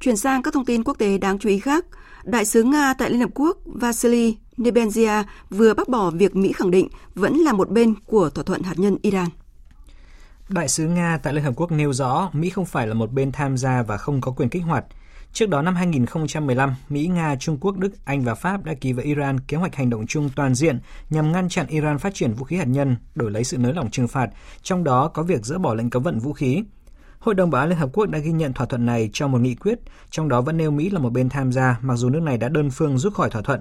[0.00, 1.84] Chuyển sang các thông tin quốc tế đáng chú ý khác,
[2.24, 6.70] Đại sứ Nga tại Liên Hợp Quốc Vasily Nebenzia vừa bác bỏ việc Mỹ khẳng
[6.70, 9.28] định vẫn là một bên của thỏa thuận hạt nhân Iran.
[10.48, 13.32] Đại sứ Nga tại Liên Hợp Quốc nêu rõ Mỹ không phải là một bên
[13.32, 14.84] tham gia và không có quyền kích hoạt.
[15.32, 19.04] Trước đó năm 2015, Mỹ, Nga, Trung Quốc, Đức, Anh và Pháp đã ký với
[19.04, 22.44] Iran kế hoạch hành động chung toàn diện nhằm ngăn chặn Iran phát triển vũ
[22.44, 24.30] khí hạt nhân, đổi lấy sự nới lỏng trừng phạt,
[24.62, 26.62] trong đó có việc dỡ bỏ lệnh cấm vận vũ khí.
[27.18, 29.38] Hội đồng Bảo an Liên Hợp Quốc đã ghi nhận thỏa thuận này trong một
[29.38, 29.78] nghị quyết,
[30.10, 32.48] trong đó vẫn nêu Mỹ là một bên tham gia, mặc dù nước này đã
[32.48, 33.60] đơn phương rút khỏi thỏa thuận.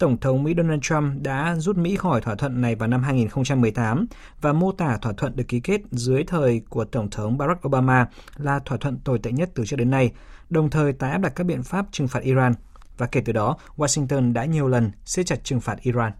[0.00, 4.06] Tổng thống Mỹ Donald Trump đã rút Mỹ khỏi thỏa thuận này vào năm 2018
[4.40, 8.06] và mô tả thỏa thuận được ký kết dưới thời của Tổng thống Barack Obama
[8.36, 10.12] là thỏa thuận tồi tệ nhất từ trước đến nay,
[10.50, 12.54] đồng thời tái áp đặt các biện pháp trừng phạt Iran.
[12.98, 16.12] Và kể từ đó, Washington đã nhiều lần siết chặt trừng phạt Iran.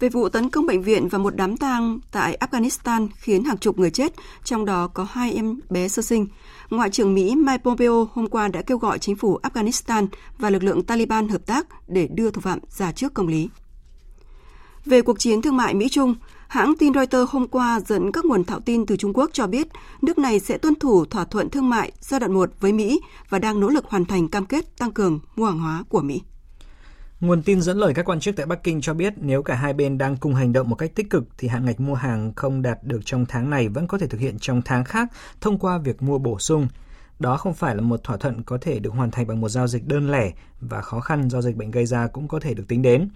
[0.00, 3.78] Về vụ tấn công bệnh viện và một đám tang tại Afghanistan khiến hàng chục
[3.78, 4.12] người chết,
[4.44, 6.26] trong đó có hai em bé sơ sinh,
[6.70, 10.06] Ngoại trưởng Mỹ Mike Pompeo hôm qua đã kêu gọi chính phủ Afghanistan
[10.38, 13.48] và lực lượng Taliban hợp tác để đưa thủ phạm ra trước công lý.
[14.84, 16.14] Về cuộc chiến thương mại Mỹ-Trung,
[16.48, 19.68] hãng tin Reuters hôm qua dẫn các nguồn thạo tin từ Trung Quốc cho biết
[20.02, 23.38] nước này sẽ tuân thủ thỏa thuận thương mại giai đoạn 1 với Mỹ và
[23.38, 26.20] đang nỗ lực hoàn thành cam kết tăng cường mua hàng hóa của Mỹ.
[27.20, 29.72] Nguồn tin dẫn lời các quan chức tại Bắc Kinh cho biết nếu cả hai
[29.72, 32.62] bên đang cùng hành động một cách tích cực thì hạn ngạch mua hàng không
[32.62, 35.08] đạt được trong tháng này vẫn có thể thực hiện trong tháng khác
[35.40, 36.68] thông qua việc mua bổ sung.
[37.18, 39.66] Đó không phải là một thỏa thuận có thể được hoàn thành bằng một giao
[39.66, 42.64] dịch đơn lẻ và khó khăn do dịch bệnh gây ra cũng có thể được
[42.68, 43.08] tính đến.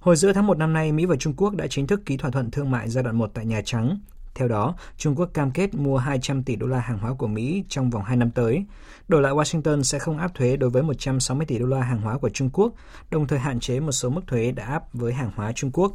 [0.00, 2.30] Hồi giữa tháng 1 năm nay, Mỹ và Trung Quốc đã chính thức ký thỏa
[2.30, 3.98] thuận thương mại giai đoạn 1 tại Nhà Trắng.
[4.38, 7.64] Theo đó, Trung Quốc cam kết mua 200 tỷ đô la hàng hóa của Mỹ
[7.68, 8.64] trong vòng 2 năm tới.
[9.08, 12.18] Đổi lại Washington sẽ không áp thuế đối với 160 tỷ đô la hàng hóa
[12.18, 12.72] của Trung Quốc,
[13.10, 15.92] đồng thời hạn chế một số mức thuế đã áp với hàng hóa Trung Quốc.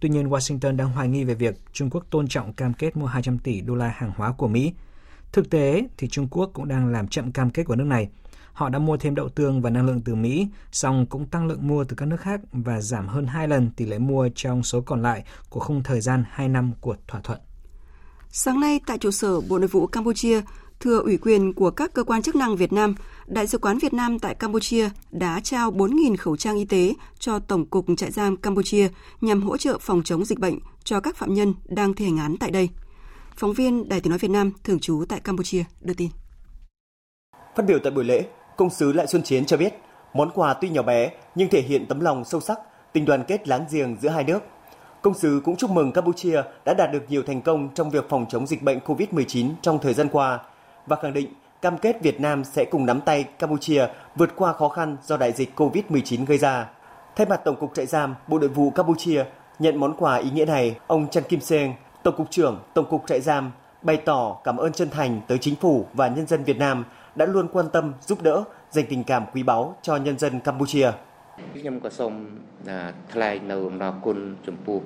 [0.00, 3.06] Tuy nhiên, Washington đang hoài nghi về việc Trung Quốc tôn trọng cam kết mua
[3.06, 4.72] 200 tỷ đô la hàng hóa của Mỹ.
[5.32, 8.08] Thực tế thì Trung Quốc cũng đang làm chậm cam kết của nước này.
[8.52, 11.68] Họ đã mua thêm đậu tương và năng lượng từ Mỹ, song cũng tăng lượng
[11.68, 14.80] mua từ các nước khác và giảm hơn 2 lần tỷ lệ mua trong số
[14.80, 17.40] còn lại của khung thời gian 2 năm của thỏa thuận.
[18.36, 20.40] Sáng nay tại trụ sở Bộ Nội vụ Campuchia,
[20.80, 22.94] thừa ủy quyền của các cơ quan chức năng Việt Nam,
[23.26, 27.38] Đại sứ quán Việt Nam tại Campuchia đã trao 4.000 khẩu trang y tế cho
[27.38, 28.88] Tổng cục trại giam Campuchia
[29.20, 32.36] nhằm hỗ trợ phòng chống dịch bệnh cho các phạm nhân đang thi hành án
[32.36, 32.68] tại đây.
[33.36, 36.08] Phóng viên Đài tiếng nói Việt Nam thường trú tại Campuchia đưa tin.
[37.56, 38.24] Phát biểu tại buổi lễ,
[38.56, 39.74] công sứ Lại Xuân Chiến cho biết,
[40.14, 42.58] món quà tuy nhỏ bé nhưng thể hiện tấm lòng sâu sắc,
[42.92, 44.42] tình đoàn kết láng giềng giữa hai nước.
[45.04, 48.26] Công sứ cũng chúc mừng Campuchia đã đạt được nhiều thành công trong việc phòng
[48.28, 50.38] chống dịch bệnh COVID-19 trong thời gian qua
[50.86, 51.28] và khẳng định
[51.62, 53.86] cam kết Việt Nam sẽ cùng nắm tay Campuchia
[54.16, 56.70] vượt qua khó khăn do đại dịch COVID-19 gây ra.
[57.16, 59.24] Thay mặt Tổng cục trại giam, Bộ Nội vụ Campuchia
[59.58, 63.06] nhận món quà ý nghĩa này, ông Chan Kim Seng, Tổng cục trưởng Tổng cục
[63.06, 66.58] trại giam bày tỏ cảm ơn chân thành tới chính phủ và nhân dân Việt
[66.58, 70.40] Nam đã luôn quan tâm, giúp đỡ, dành tình cảm quý báu cho nhân dân
[70.40, 70.90] Campuchia.
[71.53, 72.13] ខ្ញុំក៏សូម
[73.13, 74.81] ថ្លែងនៅអំណរគុណចំពោះ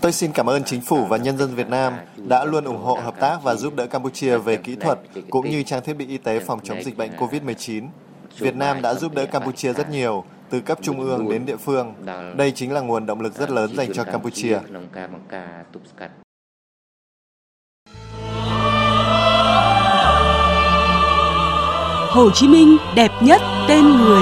[0.00, 2.94] Tôi xin cảm ơn chính phủ và nhân dân Việt Nam đã luôn ủng hộ
[2.94, 4.98] hợp tác và giúp đỡ Campuchia về kỹ thuật
[5.30, 7.88] cũng như trang thiết bị y tế phòng chống dịch bệnh COVID-19.
[8.38, 11.94] Việt Nam đã giúp đỡ Campuchia rất nhiều, từ cấp trung ương đến địa phương.
[12.36, 14.58] Đây chính là nguồn động lực rất lớn dành cho Campuchia.
[22.13, 24.21] Hồ Chí Minh đẹp nhất tên người.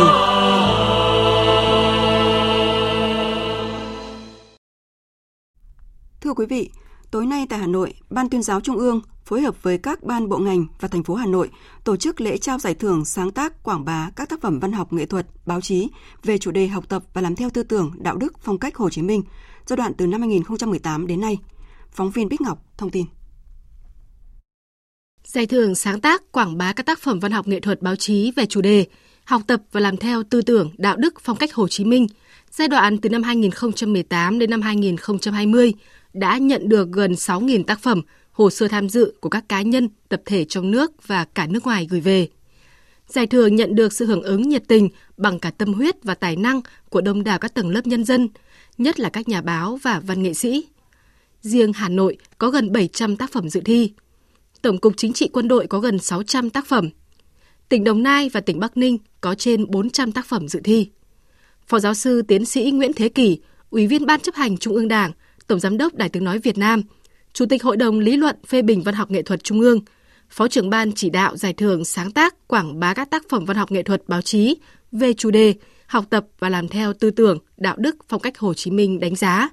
[6.21, 6.69] Thưa quý vị,
[7.11, 10.29] tối nay tại Hà Nội, Ban tuyên giáo Trung ương phối hợp với các ban
[10.29, 11.49] bộ ngành và thành phố Hà Nội
[11.83, 14.93] tổ chức lễ trao giải thưởng sáng tác quảng bá các tác phẩm văn học
[14.93, 15.89] nghệ thuật, báo chí
[16.23, 18.89] về chủ đề học tập và làm theo tư tưởng, đạo đức, phong cách Hồ
[18.89, 19.23] Chí Minh
[19.65, 21.37] giai đoạn từ năm 2018 đến nay.
[21.91, 23.05] Phóng viên Bích Ngọc thông tin.
[25.29, 28.31] Giải thưởng sáng tác quảng bá các tác phẩm văn học nghệ thuật báo chí
[28.35, 28.85] về chủ đề
[29.25, 32.07] học tập và làm theo tư tưởng, đạo đức, phong cách Hồ Chí Minh
[32.51, 35.73] giai đoạn từ năm 2018 đến năm 2020
[36.13, 39.89] đã nhận được gần 6.000 tác phẩm, hồ sơ tham dự của các cá nhân,
[40.09, 42.27] tập thể trong nước và cả nước ngoài gửi về.
[43.07, 46.35] Giải thưởng nhận được sự hưởng ứng nhiệt tình bằng cả tâm huyết và tài
[46.35, 48.27] năng của đông đảo các tầng lớp nhân dân,
[48.77, 50.65] nhất là các nhà báo và văn nghệ sĩ.
[51.41, 53.91] Riêng Hà Nội có gần 700 tác phẩm dự thi.
[54.61, 56.89] Tổng cục Chính trị Quân đội có gần 600 tác phẩm.
[57.69, 60.89] Tỉnh Đồng Nai và tỉnh Bắc Ninh có trên 400 tác phẩm dự thi.
[61.67, 64.87] Phó giáo sư tiến sĩ Nguyễn Thế Kỳ, Ủy viên Ban chấp hành Trung ương
[64.87, 65.11] Đảng,
[65.47, 66.81] Tổng giám đốc Đài tiếng nói Việt Nam,
[67.33, 69.79] Chủ tịch Hội đồng Lý luận phê bình văn học nghệ thuật Trung ương,
[70.29, 73.57] Phó trưởng ban chỉ đạo giải thưởng sáng tác quảng bá các tác phẩm văn
[73.57, 74.55] học nghệ thuật báo chí
[74.91, 75.53] về chủ đề
[75.87, 79.15] học tập và làm theo tư tưởng, đạo đức, phong cách Hồ Chí Minh đánh
[79.15, 79.49] giá.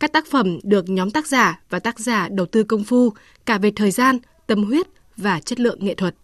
[0.00, 3.12] Các tác phẩm được nhóm tác giả và tác giả đầu tư công phu
[3.46, 6.14] cả về thời gian, tâm huyết và chất lượng nghệ thuật.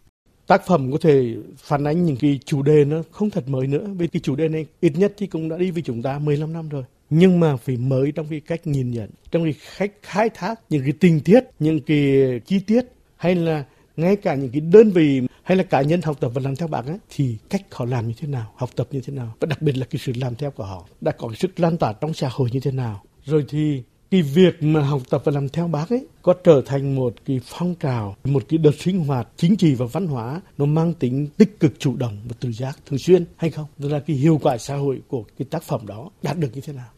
[0.47, 3.87] Tác phẩm có thể phản ánh những cái chủ đề nó không thật mới nữa
[3.97, 6.53] vì cái chủ đề này ít nhất thì cũng đã đi với chúng ta 15
[6.53, 10.31] năm rồi nhưng mà phải mới trong cái cách nhìn nhận trong cái cách khai
[10.35, 12.01] thác những cái tình tiết những cái
[12.47, 12.85] chi tiết
[13.17, 13.65] hay là
[13.97, 16.69] ngay cả những cái đơn vị hay là cá nhân học tập và làm theo
[16.69, 19.47] bạn ấy, thì cách họ làm như thế nào học tập như thế nào và
[19.47, 21.93] đặc biệt là cái sự làm theo của họ đã có cái sức lan tỏa
[21.93, 23.83] trong xã hội như thế nào rồi thì
[24.15, 27.41] cái việc mà học tập và làm theo bác ấy có trở thành một cái
[27.45, 31.29] phong trào, một cái đợt sinh hoạt chính trị và văn hóa nó mang tính
[31.37, 33.67] tích cực chủ động và tự giác thường xuyên hay không?
[33.79, 36.61] Đó là cái hiệu quả xã hội của cái tác phẩm đó đạt được như
[36.61, 36.89] thế nào?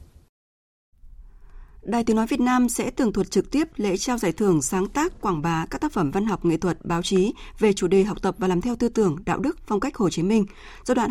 [1.86, 4.86] Đài Tiếng Nói Việt Nam sẽ tường thuật trực tiếp lễ trao giải thưởng sáng
[4.86, 8.04] tác quảng bá các tác phẩm văn học nghệ thuật báo chí về chủ đề
[8.04, 10.46] học tập và làm theo tư tưởng, đạo đức, phong cách Hồ Chí Minh
[10.84, 11.10] giai đoạn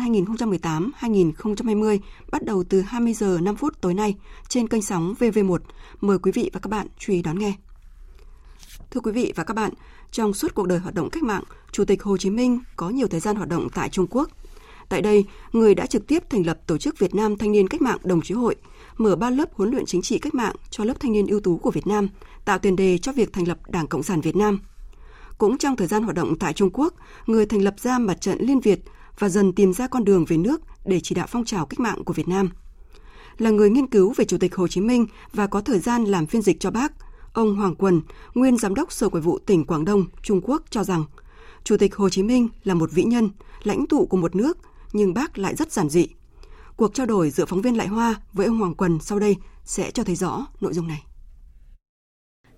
[1.00, 1.98] 2018-2020
[2.30, 4.14] bắt đầu từ 20 giờ 5 phút tối nay
[4.48, 5.58] trên kênh sóng VV1.
[6.00, 7.52] Mời quý vị và các bạn chú ý đón nghe.
[8.90, 9.72] Thưa quý vị và các bạn,
[10.10, 13.08] trong suốt cuộc đời hoạt động cách mạng, Chủ tịch Hồ Chí Minh có nhiều
[13.08, 14.30] thời gian hoạt động tại Trung Quốc.
[14.88, 17.82] Tại đây, người đã trực tiếp thành lập Tổ chức Việt Nam Thanh niên Cách
[17.82, 18.56] mạng Đồng chí Hội–
[18.96, 21.56] mở ba lớp huấn luyện chính trị cách mạng cho lớp thanh niên ưu tú
[21.56, 22.08] của Việt Nam,
[22.44, 24.60] tạo tiền đề cho việc thành lập Đảng Cộng sản Việt Nam.
[25.38, 26.94] Cũng trong thời gian hoạt động tại Trung Quốc,
[27.26, 28.80] người thành lập ra mặt trận Liên Việt
[29.18, 32.04] và dần tìm ra con đường về nước để chỉ đạo phong trào cách mạng
[32.04, 32.50] của Việt Nam.
[33.38, 36.26] Là người nghiên cứu về Chủ tịch Hồ Chí Minh và có thời gian làm
[36.26, 36.92] phiên dịch cho bác,
[37.32, 38.00] ông Hoàng Quần,
[38.34, 41.04] nguyên giám đốc Sở Ngoại vụ tỉnh Quảng Đông, Trung Quốc cho rằng
[41.64, 43.30] Chủ tịch Hồ Chí Minh là một vĩ nhân,
[43.62, 44.58] lãnh tụ của một nước,
[44.92, 46.06] nhưng bác lại rất giản dị,
[46.76, 49.90] Cuộc trao đổi giữa phóng viên Lại Hoa với ông Hoàng Quần sau đây sẽ
[49.90, 51.02] cho thấy rõ nội dung này.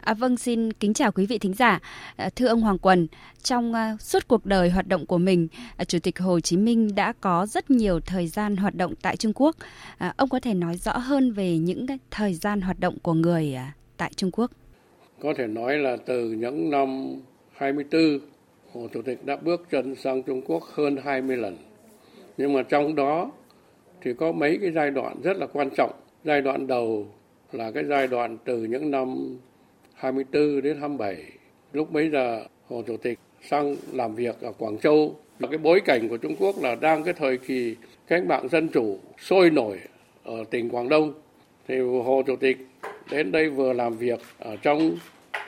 [0.00, 1.80] À, vâng, xin kính chào quý vị thính giả.
[2.16, 3.06] À, thưa ông Hoàng Quần,
[3.42, 5.48] trong uh, suốt cuộc đời hoạt động của mình,
[5.82, 9.16] uh, Chủ tịch Hồ Chí Minh đã có rất nhiều thời gian hoạt động tại
[9.16, 9.56] Trung Quốc.
[10.06, 13.14] Uh, ông có thể nói rõ hơn về những cái thời gian hoạt động của
[13.14, 14.50] người uh, tại Trung Quốc?
[15.22, 17.14] Có thể nói là từ những năm
[17.56, 18.18] 24,
[18.72, 21.56] Hồ Chủ tịch đã bước chân sang Trung Quốc hơn 20 lần.
[22.36, 23.30] Nhưng mà trong đó
[24.02, 25.92] thì có mấy cái giai đoạn rất là quan trọng.
[26.24, 27.06] Giai đoạn đầu
[27.52, 29.38] là cái giai đoạn từ những năm
[29.94, 31.24] 24 đến 27.
[31.72, 35.16] Lúc bấy giờ, Hồ Chủ tịch sang làm việc ở Quảng Châu.
[35.38, 38.68] Và cái bối cảnh của Trung Quốc là đang cái thời kỳ cách mạng dân
[38.68, 39.78] chủ sôi nổi
[40.24, 41.12] ở tỉnh Quảng Đông.
[41.68, 42.56] Thì Hồ Chủ tịch
[43.10, 44.96] đến đây vừa làm việc ở trong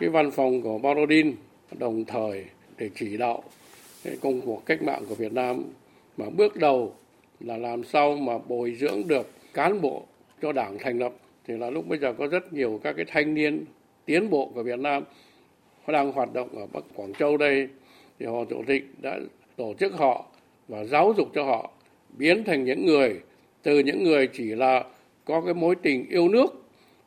[0.01, 1.35] cái văn phòng của Borodin
[1.79, 2.45] đồng thời
[2.79, 3.43] để chỉ đạo
[4.05, 5.65] cái công cuộc cách mạng của Việt Nam
[6.17, 6.95] mà bước đầu
[7.40, 10.07] là làm sao mà bồi dưỡng được cán bộ
[10.42, 11.12] cho đảng thành lập.
[11.46, 13.64] Thì là lúc bây giờ có rất nhiều các cái thanh niên
[14.05, 15.03] tiến bộ của Việt Nam
[15.87, 17.68] đang hoạt động ở Bắc Quảng Châu đây.
[18.18, 19.18] Thì họ chủ tịch đã
[19.57, 20.26] tổ chức họ
[20.68, 21.70] và giáo dục cho họ
[22.18, 23.20] biến thành những người
[23.62, 24.85] từ những người chỉ là
[25.24, 26.62] có cái mối tình yêu nước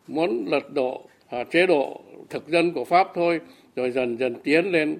[0.07, 3.41] muốn lật đổ à, chế độ thực dân của Pháp thôi
[3.75, 4.97] rồi dần dần tiến lên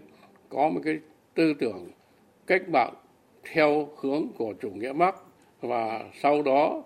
[0.50, 0.98] có một cái
[1.34, 1.88] tư tưởng
[2.48, 2.94] cách mạng
[3.52, 5.16] theo hướng của chủ nghĩa Marx
[5.62, 6.84] và sau đó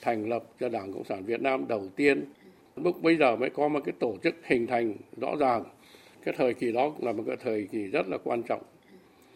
[0.00, 2.24] thành lập cho Đảng Cộng sản Việt Nam đầu tiên.
[2.76, 5.64] Lúc bây giờ mới có một cái tổ chức hình thành rõ ràng.
[6.24, 8.62] Cái thời kỳ đó là một cái thời kỳ rất là quan trọng.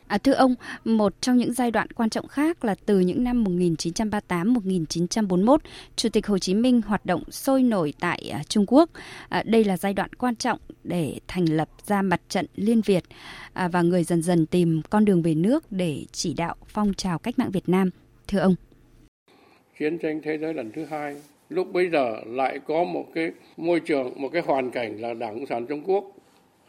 [0.06, 3.44] À, thưa ông, một trong những giai đoạn quan trọng khác là từ những năm
[3.44, 5.58] 1938-1941,
[5.96, 8.90] Chủ tịch Hồ Chí Minh hoạt động sôi nổi tại à, Trung Quốc.
[9.28, 13.04] À, đây là giai đoạn quan trọng để thành lập ra mặt trận Liên Việt
[13.52, 17.18] à, và người dần dần tìm con đường về nước để chỉ đạo phong trào
[17.18, 17.90] cách mạng Việt Nam.
[18.28, 18.54] Thưa ông
[19.78, 21.16] chiến tranh thế giới lần thứ hai
[21.48, 25.34] lúc bây giờ lại có một cái môi trường một cái hoàn cảnh là đảng
[25.34, 26.04] cộng sản trung quốc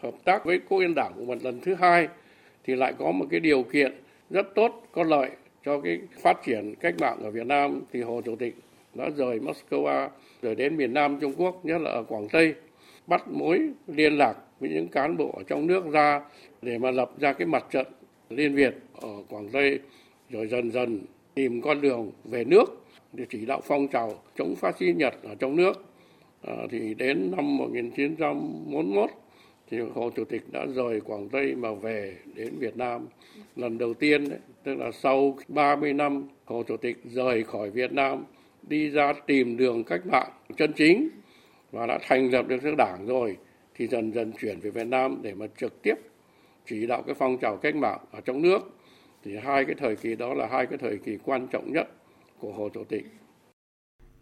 [0.04, 2.08] hợp tác với quốc yên đảng một lần thứ hai
[2.64, 3.94] thì lại có một cái điều kiện
[4.30, 5.30] rất tốt có lợi
[5.66, 8.56] cho cái phát triển cách mạng ở Việt Nam thì Hồ Chủ tịch
[8.94, 10.10] đã rời Moscow
[10.42, 12.54] rồi đến miền Nam Trung Quốc nhất là ở Quảng Tây
[13.08, 16.22] bắt mối liên lạc với những cán bộ ở trong nước ra
[16.62, 17.88] để mà lập ra cái mặt trận
[18.30, 19.80] Liên Việt ở Quảng Tây
[20.30, 21.02] rồi dần dần
[21.34, 22.66] tìm con đường về nước
[23.14, 25.86] để chỉ đạo phong trào chống phát xít Nhật ở trong nước.
[26.48, 29.10] À, thì đến năm 1941
[29.70, 33.08] thì Hồ Chủ tịch đã rời Quảng Tây mà về đến Việt Nam
[33.56, 37.94] lần đầu tiên đấy, tức là sau 30 năm Hồ Chủ tịch rời khỏi Việt
[37.94, 38.26] Nam
[38.68, 41.10] đi ra tìm đường cách mạng chân chính
[41.72, 43.38] và đã thành lập được nước đảng rồi
[43.76, 45.96] thì dần dần chuyển về Việt Nam để mà trực tiếp
[46.66, 48.60] chỉ đạo cái phong trào cách mạng ở trong nước
[49.24, 51.88] thì hai cái thời kỳ đó là hai cái thời kỳ quan trọng nhất
[52.40, 53.06] của Hồ Chủ tịch.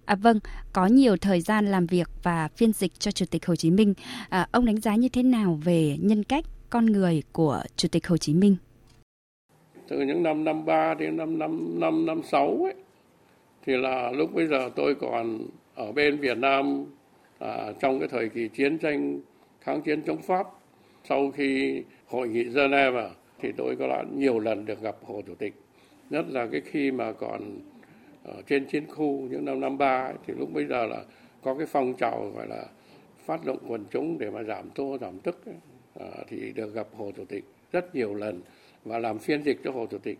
[0.05, 0.39] À, vâng,
[0.73, 3.93] có nhiều thời gian làm việc và phiên dịch cho Chủ tịch Hồ Chí Minh.
[4.29, 8.07] À, ông đánh giá như thế nào về nhân cách, con người của Chủ tịch
[8.07, 8.55] Hồ Chí Minh?
[9.87, 12.73] Từ những năm năm ba đến năm năm năm năm sáu ấy,
[13.65, 15.39] thì là lúc bây giờ tôi còn
[15.75, 16.85] ở bên Việt Nam
[17.39, 19.19] à, trong cái thời kỳ chiến tranh
[19.61, 20.47] kháng chiến chống Pháp
[21.09, 23.09] sau khi hội nghị Geneva
[23.41, 25.53] thì tôi có đã nhiều lần được gặp Hồ Chủ tịch
[26.09, 27.59] nhất là cái khi mà còn
[28.23, 31.03] ở trên chiến khu những năm năm ba thì lúc bây giờ là
[31.43, 32.65] có cái phong trào gọi là
[33.25, 35.55] phát động quần chúng để mà giảm tô giảm tức ấy,
[35.99, 38.41] à, thì được gặp Hồ Chủ tịch rất nhiều lần
[38.85, 40.17] và làm phiên dịch cho Hồ Chủ tịch.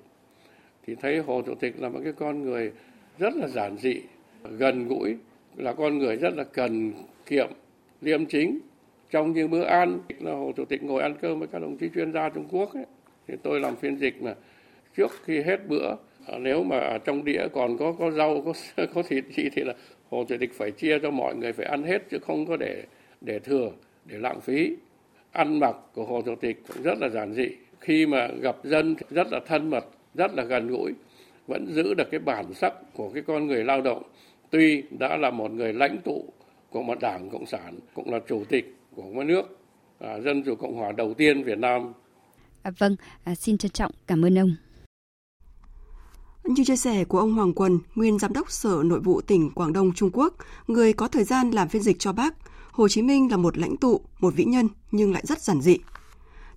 [0.86, 2.72] Thì thấy Hồ Chủ tịch là một cái con người
[3.20, 4.02] rất là giản dị
[4.44, 5.18] gần gũi
[5.56, 6.94] là con người rất là cần
[7.26, 7.50] kiệm
[8.02, 8.60] liêm chính.
[9.12, 11.90] Trong những bữa ăn là Hồ Chủ tịch ngồi ăn cơm với các đồng chí
[11.96, 12.86] chuyên gia Trung Quốc ấy,
[13.28, 14.36] thì tôi làm phiên dịch mà
[14.98, 18.54] trước khi hết bữa Ờ, nếu mà trong đĩa còn có có rau có
[18.94, 19.74] có thịt gì thì là
[20.10, 22.84] Hồ Chủ tịch phải chia cho mọi người phải ăn hết chứ không có để
[23.22, 23.72] để thừa
[24.06, 24.76] để lãng phí
[25.32, 27.48] ăn mặc của Hồ Chủ tịch cũng rất là giản dị
[27.80, 30.94] khi mà gặp dân thì rất là thân mật rất là gần gũi
[31.48, 34.04] vẫn giữ được cái bản sắc của cái con người lao động
[34.50, 36.26] tuy đã là một người lãnh tụ
[36.70, 39.58] của một đảng cộng sản cũng là chủ tịch của một nước
[40.00, 41.94] à, dân chủ cộng hòa đầu tiên Việt Nam.
[42.62, 44.56] À, vâng, à, xin trân trọng cảm ơn ông.
[46.44, 49.74] Như chia sẻ của ông Hoàng Quân, nguyên giám đốc Sở Nội vụ tỉnh Quảng
[49.74, 50.34] Đông Trung Quốc,
[50.68, 52.34] người có thời gian làm phiên dịch cho bác,
[52.72, 55.78] Hồ Chí Minh là một lãnh tụ, một vĩ nhân nhưng lại rất giản dị.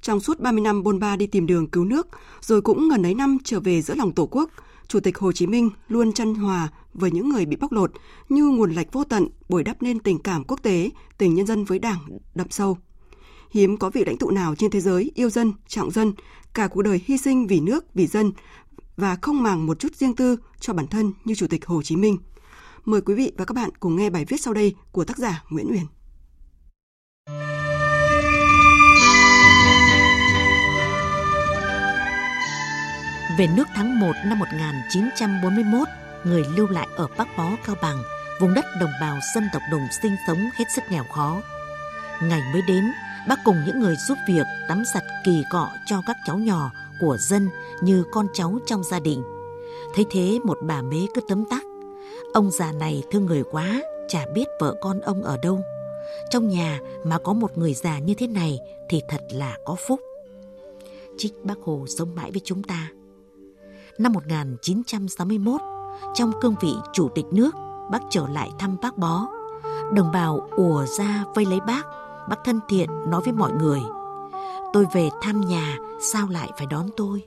[0.01, 2.09] Trong suốt 30 năm bôn ba đi tìm đường cứu nước,
[2.41, 4.51] rồi cũng ngần ấy năm trở về giữa lòng Tổ quốc,
[4.89, 7.93] Chủ tịch Hồ Chí Minh luôn chân hòa với những người bị bóc lột
[8.29, 11.65] như nguồn lạch vô tận bồi đắp nên tình cảm quốc tế, tình nhân dân
[11.65, 11.99] với Đảng
[12.35, 12.79] đậm sâu.
[13.51, 16.13] Hiếm có vị lãnh tụ nào trên thế giới yêu dân, trọng dân,
[16.55, 18.33] cả cuộc đời hy sinh vì nước, vì dân
[18.97, 21.97] và không màng một chút riêng tư cho bản thân như Chủ tịch Hồ Chí
[21.97, 22.19] Minh.
[22.85, 25.45] Mời quý vị và các bạn cùng nghe bài viết sau đây của tác giả
[25.51, 25.85] Nguyễn Uyển.
[33.39, 35.89] Về nước tháng 1 năm 1941,
[36.25, 38.03] người lưu lại ở Bắc Bó, Cao Bằng,
[38.41, 41.43] vùng đất đồng bào dân tộc đồng sinh sống hết sức nghèo khó.
[42.23, 42.93] Ngày mới đến,
[43.29, 47.17] bác cùng những người giúp việc tắm giặt kỳ cọ cho các cháu nhỏ của
[47.21, 47.49] dân
[47.81, 49.23] như con cháu trong gia đình.
[49.95, 51.63] Thấy thế một bà mế cứ tấm tắc.
[52.33, 55.61] Ông già này thương người quá, chả biết vợ con ông ở đâu.
[56.31, 60.01] Trong nhà mà có một người già như thế này thì thật là có phúc.
[61.19, 62.89] Trích bác Hồ sống mãi với chúng ta.
[63.99, 65.61] Năm 1961,
[66.15, 67.55] trong cương vị chủ tịch nước,
[67.91, 69.27] bác trở lại thăm bác bó.
[69.93, 71.83] Đồng bào ùa ra vây lấy bác,
[72.29, 73.81] bác thân thiện nói với mọi người.
[74.75, 77.25] Tôi về thăm nhà, sao lại phải đón tôi?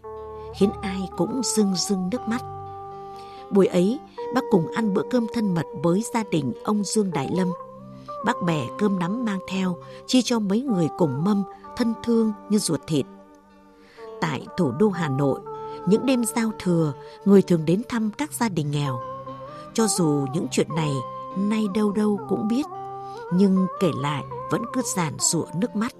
[0.56, 2.42] Khiến ai cũng rưng rưng nước mắt.
[3.52, 4.00] Buổi ấy,
[4.36, 7.48] bác cùng ăn bữa cơm thân mật với gia đình ông Dương Đại Lâm.
[8.26, 11.44] Bác bẻ cơm nắm mang theo, chia cho mấy người cùng mâm,
[11.78, 13.06] thân thương như ruột thịt.
[14.22, 15.40] Tại thủ đô Hà Nội,
[15.88, 16.94] những đêm giao thừa,
[17.26, 19.00] người thường đến thăm các gia đình nghèo.
[19.74, 20.94] Cho dù những chuyện này
[21.38, 22.66] nay đâu đâu cũng biết,
[23.34, 25.94] nhưng kể lại vẫn cứ giản rụa nước mắt.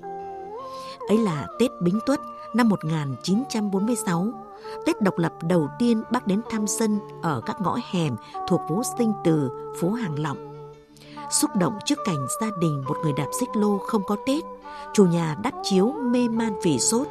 [1.08, 2.22] Ấy là Tết Bính Tuất
[2.54, 4.28] năm 1946,
[4.86, 8.16] Tết độc lập đầu tiên bác đến thăm dân ở các ngõ hẻm
[8.48, 10.38] thuộc phố Sinh Từ, phố Hàng Lọng.
[11.32, 14.44] Xúc động trước cảnh gia đình một người đạp xích lô không có Tết,
[14.94, 17.08] chủ nhà đắp chiếu mê man vì sốt.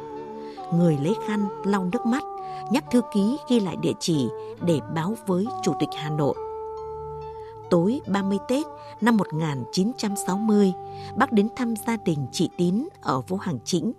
[0.73, 2.23] Người lấy khăn lau nước mắt,
[2.71, 4.29] nhắc thư ký ghi lại địa chỉ
[4.61, 6.46] để báo với Chủ tịch Hà Nội.
[7.69, 8.65] Tối 30 Tết
[9.01, 10.73] năm 1960,
[11.17, 13.93] bác đến thăm gia đình chị Tín ở phố Hàng Chĩnh.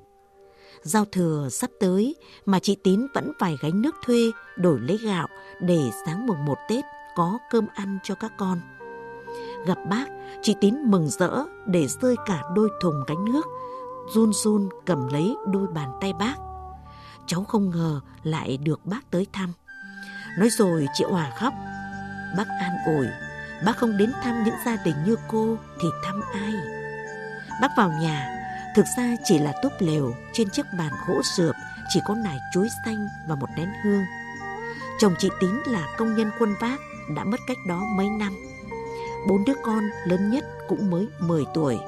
[0.83, 2.15] Giao thừa sắp tới
[2.47, 5.29] mà chị Tín vẫn phải gánh nước thuê đổi lấy gạo
[5.61, 6.85] để sáng mùng 1 Tết
[7.17, 8.61] có cơm ăn cho các con.
[9.67, 10.07] Gặp bác,
[10.43, 13.47] chị Tín mừng rỡ để rơi cả đôi thùng gánh nước,
[14.15, 16.35] run run cầm lấy đôi bàn tay bác
[17.29, 19.53] cháu không ngờ lại được bác tới thăm.
[20.39, 21.55] Nói rồi chị Hòa khóc.
[22.37, 23.07] Bác an ủi,
[23.65, 26.53] bác không đến thăm những gia đình như cô thì thăm ai?
[27.61, 28.29] Bác vào nhà,
[28.77, 31.55] thực ra chỉ là túp lều trên chiếc bàn gỗ sượp
[31.89, 34.05] chỉ có nải chuối xanh và một nén hương.
[34.99, 36.81] Chồng chị Tín là công nhân quân vác,
[37.17, 38.33] đã mất cách đó mấy năm.
[39.29, 41.79] Bốn đứa con lớn nhất cũng mới 10 tuổi.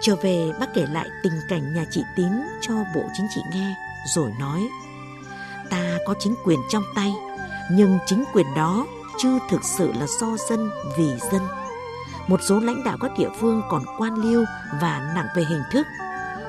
[0.00, 3.74] Trở về bác kể lại tình cảnh nhà chị Tín cho Bộ Chính trị nghe
[4.14, 4.68] rồi nói
[5.70, 7.14] ta có chính quyền trong tay
[7.70, 8.86] nhưng chính quyền đó
[9.18, 11.42] chưa thực sự là do dân vì dân.
[12.26, 14.44] Một số lãnh đạo các địa phương còn quan liêu
[14.80, 15.86] và nặng về hình thức.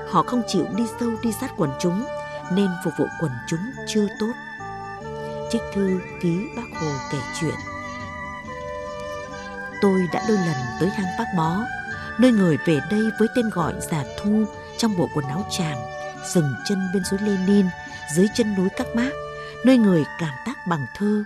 [0.10, 2.06] Họ không chịu đi sâu đi sát quần chúng
[2.52, 4.32] nên phục vụ quần chúng chưa tốt.
[5.52, 7.56] Trích thư ký bác hồ kể chuyện.
[9.82, 11.58] Tôi đã đôi lần tới hang bác bó
[12.18, 14.46] nơi người về đây với tên gọi giả thu
[14.78, 15.78] trong bộ quần áo tràm
[16.34, 17.66] dừng chân bên suối Lenin,
[18.16, 19.12] dưới chân núi Các Mác,
[19.66, 21.24] nơi người cảm tác bằng thơ.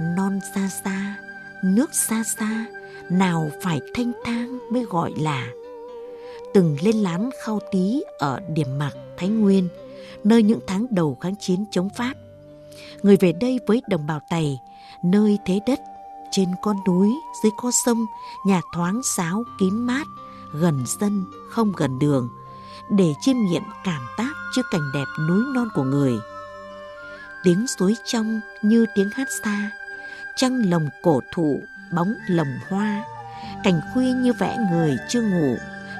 [0.00, 1.16] Non xa xa,
[1.62, 2.64] nước xa xa,
[3.10, 5.46] nào phải thanh thang mới gọi là
[6.54, 9.68] từng lên lán khao tí ở điểm mạc Thái Nguyên,
[10.24, 12.14] nơi những tháng đầu kháng chiến chống Pháp.
[13.02, 14.58] Người về đây với đồng bào Tày,
[15.04, 15.80] nơi thế đất,
[16.30, 17.10] trên con núi,
[17.42, 18.06] dưới con sông,
[18.46, 20.06] nhà thoáng sáo kín mát,
[20.52, 22.28] gần dân, không gần đường,
[22.90, 26.18] để chiêm nghiệm cảm tác trước cảnh đẹp núi non của người.
[27.44, 29.70] Tiếng suối trong như tiếng hát xa,
[30.38, 31.60] trăng lồng cổ thụ,
[31.92, 33.04] bóng lồng hoa,
[33.64, 35.56] cảnh khuya như vẽ người chưa ngủ,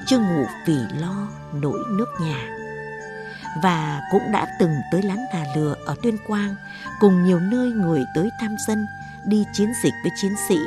[0.06, 2.48] chưa ngủ vì lo nỗi nước nhà.
[3.62, 6.54] Và cũng đã từng tới lán Nà Lừa ở Tuyên Quang,
[7.00, 8.86] cùng nhiều nơi người tới thăm dân,
[9.24, 10.58] đi chiến dịch với chiến sĩ.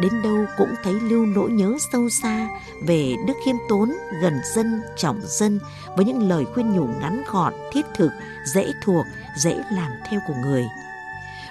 [0.00, 2.48] Đến đâu cũng thấy lưu nỗi nhớ sâu xa
[2.86, 5.60] về đức khiêm tốn, gần dân, trọng dân
[5.96, 8.12] với những lời khuyên nhủ ngắn gọn, thiết thực,
[8.44, 9.06] dễ thuộc,
[9.36, 10.66] dễ làm theo của người.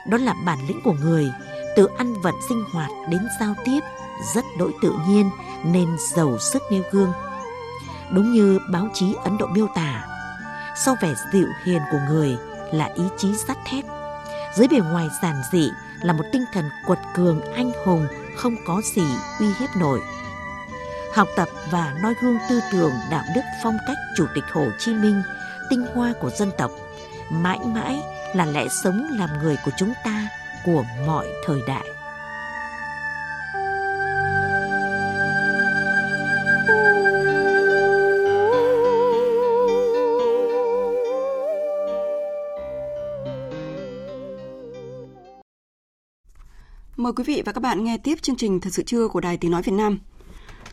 [0.05, 1.31] Đó là bản lĩnh của người,
[1.75, 3.79] từ ăn vận sinh hoạt đến giao tiếp,
[4.35, 5.29] rất đỗi tự nhiên
[5.63, 7.11] nên giàu sức nêu gương.
[8.11, 10.07] Đúng như báo chí Ấn Độ miêu tả,
[10.77, 12.37] sau vẻ dịu hiền của người
[12.71, 13.85] là ý chí sắt thép.
[14.55, 15.69] Dưới bề ngoài giản dị
[16.01, 19.05] là một tinh thần quật cường anh hùng không có gì
[19.39, 20.01] uy hiếp nổi.
[21.13, 24.93] Học tập và noi gương tư tưởng đạo đức phong cách Chủ tịch Hồ Chí
[24.93, 25.21] Minh,
[25.69, 26.71] tinh hoa của dân tộc,
[27.29, 28.01] mãi mãi
[28.35, 30.27] là lẽ sống làm người của chúng ta
[30.65, 31.85] của mọi thời đại.
[46.97, 49.37] Mời quý vị và các bạn nghe tiếp chương trình Thật sự trưa của Đài
[49.37, 49.99] Tiếng Nói Việt Nam.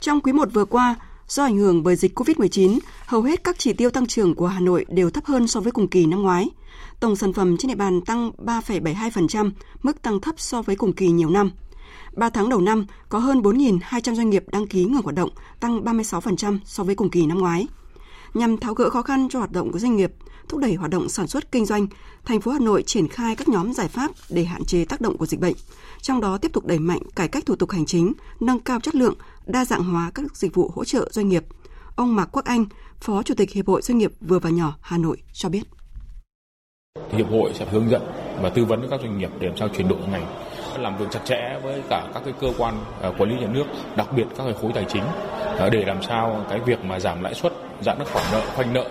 [0.01, 0.97] Trong quý 1 vừa qua,
[1.29, 4.61] do ảnh hưởng bởi dịch COVID-19, hầu hết các chỉ tiêu tăng trưởng của Hà
[4.61, 6.49] Nội đều thấp hơn so với cùng kỳ năm ngoái.
[7.01, 9.51] Tổng sản phẩm trên địa bàn tăng 3,72%,
[9.83, 11.51] mức tăng thấp so với cùng kỳ nhiều năm.
[12.17, 15.31] 3 tháng đầu năm, có hơn 4.200 doanh nghiệp đăng ký ngừng hoạt động,
[15.61, 17.67] tăng 36% so với cùng kỳ năm ngoái.
[18.35, 20.13] Nhằm tháo gỡ khó khăn cho hoạt động của doanh nghiệp,
[20.49, 21.87] thúc đẩy hoạt động sản xuất kinh doanh,
[22.25, 25.17] thành phố Hà Nội triển khai các nhóm giải pháp để hạn chế tác động
[25.17, 25.55] của dịch bệnh,
[26.01, 28.95] trong đó tiếp tục đẩy mạnh cải cách thủ tục hành chính, nâng cao chất
[28.95, 29.15] lượng,
[29.47, 31.45] đa dạng hóa các dịch vụ hỗ trợ doanh nghiệp.
[31.97, 32.65] Ông Mạc Quốc Anh,
[33.01, 35.63] Phó Chủ tịch Hiệp hội Doanh nghiệp vừa và nhỏ Hà Nội cho biết.
[37.13, 38.03] Hiệp hội sẽ hướng dẫn
[38.41, 40.27] và tư vấn với các doanh nghiệp để làm sao chuyển đổi ngành
[40.79, 43.65] làm việc chặt chẽ với cả các cái cơ quan à, quản lý nhà nước,
[43.97, 45.03] đặc biệt các cái khối tài chính
[45.59, 48.73] à, để làm sao cái việc mà giảm lãi suất, giãn các khoản nợ, khoanh
[48.73, 48.85] nợ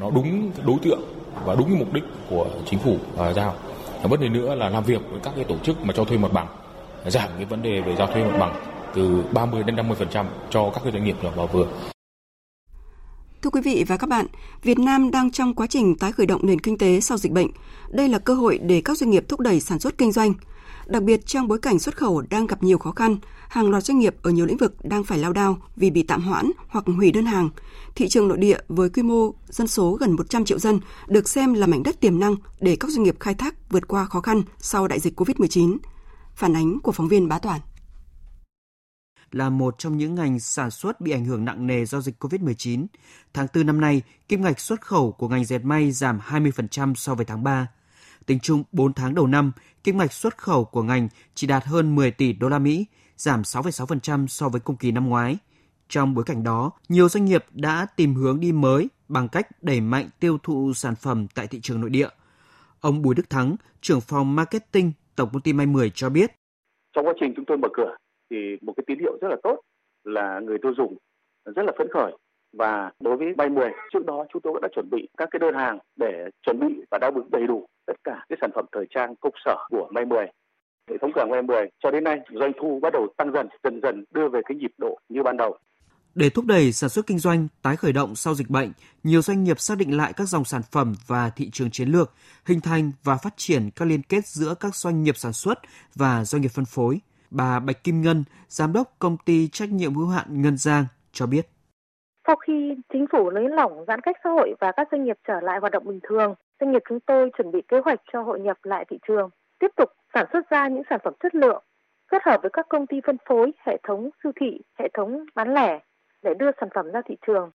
[0.00, 1.00] nó đúng đối tượng
[1.44, 3.54] và đúng mục đích của chính phủ à, giao.
[4.02, 6.18] Và vấn đề nữa là làm việc với các cái tổ chức mà cho thuê
[6.18, 6.46] mặt bằng,
[7.06, 8.54] giảm cái vấn đề về giao thuê mặt bằng
[8.94, 11.66] từ 30 đến 50% cho các cái doanh nghiệp nhỏ và vừa.
[13.46, 14.26] Thưa quý vị và các bạn,
[14.62, 17.46] Việt Nam đang trong quá trình tái khởi động nền kinh tế sau dịch bệnh.
[17.90, 20.34] Đây là cơ hội để các doanh nghiệp thúc đẩy sản xuất kinh doanh.
[20.86, 23.16] Đặc biệt trong bối cảnh xuất khẩu đang gặp nhiều khó khăn,
[23.48, 26.22] hàng loạt doanh nghiệp ở nhiều lĩnh vực đang phải lao đao vì bị tạm
[26.22, 27.50] hoãn hoặc hủy đơn hàng.
[27.94, 31.54] Thị trường nội địa với quy mô dân số gần 100 triệu dân được xem
[31.54, 34.42] là mảnh đất tiềm năng để các doanh nghiệp khai thác vượt qua khó khăn
[34.58, 35.76] sau đại dịch COVID-19.
[36.34, 37.60] Phản ánh của phóng viên Bá Toàn
[39.36, 42.86] là một trong những ngành sản xuất bị ảnh hưởng nặng nề do dịch COVID-19.
[43.34, 47.14] Tháng 4 năm nay, kim ngạch xuất khẩu của ngành dệt may giảm 20% so
[47.14, 47.68] với tháng 3.
[48.26, 49.52] Tính chung 4 tháng đầu năm,
[49.84, 53.42] kim ngạch xuất khẩu của ngành chỉ đạt hơn 10 tỷ đô la Mỹ, giảm
[53.42, 55.38] 6,6% so với cùng kỳ năm ngoái.
[55.88, 59.80] Trong bối cảnh đó, nhiều doanh nghiệp đã tìm hướng đi mới bằng cách đẩy
[59.80, 62.08] mạnh tiêu thụ sản phẩm tại thị trường nội địa.
[62.80, 66.30] Ông Bùi Đức Thắng, trưởng phòng marketing Tổng công ty May 10 cho biết.
[66.96, 67.96] Trong quá trình chúng tôi mở cửa
[68.30, 69.60] thì một cái tín hiệu rất là tốt
[70.04, 70.96] là người tiêu dùng
[71.44, 72.12] rất là phấn khởi.
[72.52, 75.54] Và đối với May 10 trước đó chúng tôi đã chuẩn bị các cái đơn
[75.54, 78.86] hàng để chuẩn bị và đáp ứng đầy đủ tất cả cái sản phẩm thời
[78.90, 80.26] trang công sở của May 10
[80.90, 83.48] hệ thống cửa hàng May 10 cho đến nay doanh thu bắt đầu tăng dần
[83.64, 85.58] dần dần đưa về cái nhịp độ như ban đầu.
[86.14, 88.72] Để thúc đẩy sản xuất kinh doanh tái khởi động sau dịch bệnh,
[89.02, 92.12] nhiều doanh nghiệp xác định lại các dòng sản phẩm và thị trường chiến lược,
[92.44, 95.58] hình thành và phát triển các liên kết giữa các doanh nghiệp sản xuất
[95.94, 97.00] và doanh nghiệp phân phối.
[97.30, 101.26] Bà Bạch Kim Ngân, giám đốc công ty trách nhiệm hữu hạn Ngân Giang cho
[101.26, 101.46] biết.
[102.26, 105.40] Sau khi chính phủ nới lỏng giãn cách xã hội và các doanh nghiệp trở
[105.40, 108.40] lại hoạt động bình thường, doanh nghiệp chúng tôi chuẩn bị kế hoạch cho hội
[108.40, 111.64] nhập lại thị trường, tiếp tục sản xuất ra những sản phẩm chất lượng,
[112.10, 115.54] kết hợp với các công ty phân phối, hệ thống siêu thị, hệ thống bán
[115.54, 115.80] lẻ
[116.22, 117.50] để đưa sản phẩm ra thị trường.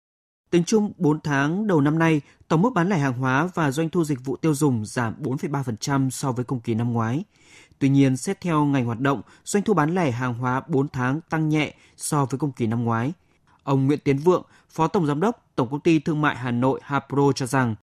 [0.51, 3.89] Tính chung 4 tháng đầu năm nay, tổng mức bán lẻ hàng hóa và doanh
[3.89, 7.25] thu dịch vụ tiêu dùng giảm 4,3% so với cùng kỳ năm ngoái.
[7.79, 11.21] Tuy nhiên, xét theo ngành hoạt động, doanh thu bán lẻ hàng hóa 4 tháng
[11.31, 13.13] tăng nhẹ so với cùng kỳ năm ngoái.
[13.63, 16.81] Ông Nguyễn Tiến Vượng, Phó Tổng Giám đốc Tổng Công ty Thương mại Hà Nội
[16.83, 17.75] Hapro cho rằng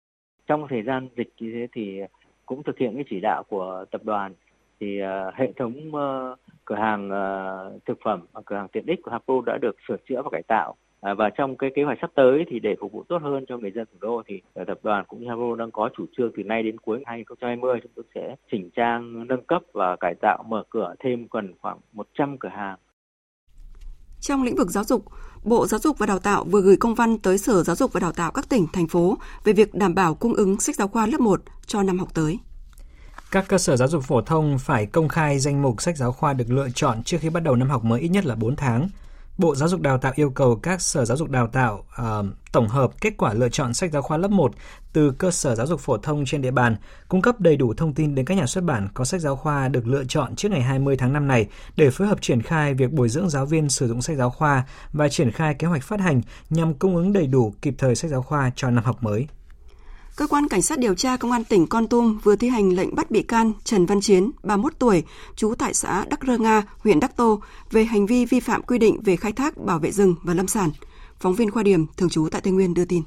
[0.47, 1.99] trong thời gian dịch như thế thì
[2.45, 4.34] cũng thực hiện cái chỉ đạo của tập đoàn
[4.80, 6.36] thì ờ, hệ thống ờ,
[6.66, 9.97] cửa hàng ờ, thực phẩm và cửa hàng tiện ích của hapro đã được sửa
[10.09, 12.91] chữa và cải tạo À, và trong cái kế hoạch sắp tới thì để phục
[12.91, 15.72] vụ tốt hơn cho người dân thủ đô thì tập đoàn cũng như Havro đang
[15.72, 19.62] có chủ trương từ nay đến cuối 2020 chúng tôi sẽ chỉnh trang, nâng cấp
[19.74, 22.78] và cải tạo mở cửa thêm gần khoảng 100 cửa hàng.
[24.22, 25.06] Trong lĩnh vực giáo dục,
[25.43, 27.99] Bộ Giáo dục và Đào tạo vừa gửi công văn tới Sở Giáo dục và
[27.99, 31.08] Đào tạo các tỉnh, thành phố về việc đảm bảo cung ứng sách giáo khoa
[31.08, 32.39] lớp 1 cho năm học tới.
[33.32, 36.34] Các cơ sở giáo dục phổ thông phải công khai danh mục sách giáo khoa
[36.34, 38.89] được lựa chọn trước khi bắt đầu năm học mới ít nhất là 4 tháng.
[39.38, 42.67] Bộ Giáo dục Đào tạo yêu cầu các sở giáo dục đào tạo uh, tổng
[42.67, 44.51] hợp kết quả lựa chọn sách giáo khoa lớp 1
[44.93, 46.75] từ cơ sở giáo dục phổ thông trên địa bàn,
[47.07, 49.67] cung cấp đầy đủ thông tin đến các nhà xuất bản có sách giáo khoa
[49.67, 52.91] được lựa chọn trước ngày 20 tháng 5 này để phối hợp triển khai việc
[52.91, 55.99] bồi dưỡng giáo viên sử dụng sách giáo khoa và triển khai kế hoạch phát
[55.99, 59.27] hành nhằm cung ứng đầy đủ kịp thời sách giáo khoa cho năm học mới.
[60.16, 62.95] Cơ quan Cảnh sát điều tra Công an tỉnh Con Tum vừa thi hành lệnh
[62.95, 65.03] bắt bị can Trần Văn Chiến, 31 tuổi,
[65.36, 67.41] trú tại xã Đắc Rơ Nga, huyện Đắc Tô,
[67.72, 70.47] về hành vi vi phạm quy định về khai thác bảo vệ rừng và lâm
[70.47, 70.70] sản.
[71.20, 73.03] Phóng viên Khoa Điểm, thường trú tại Tây Nguyên đưa tin.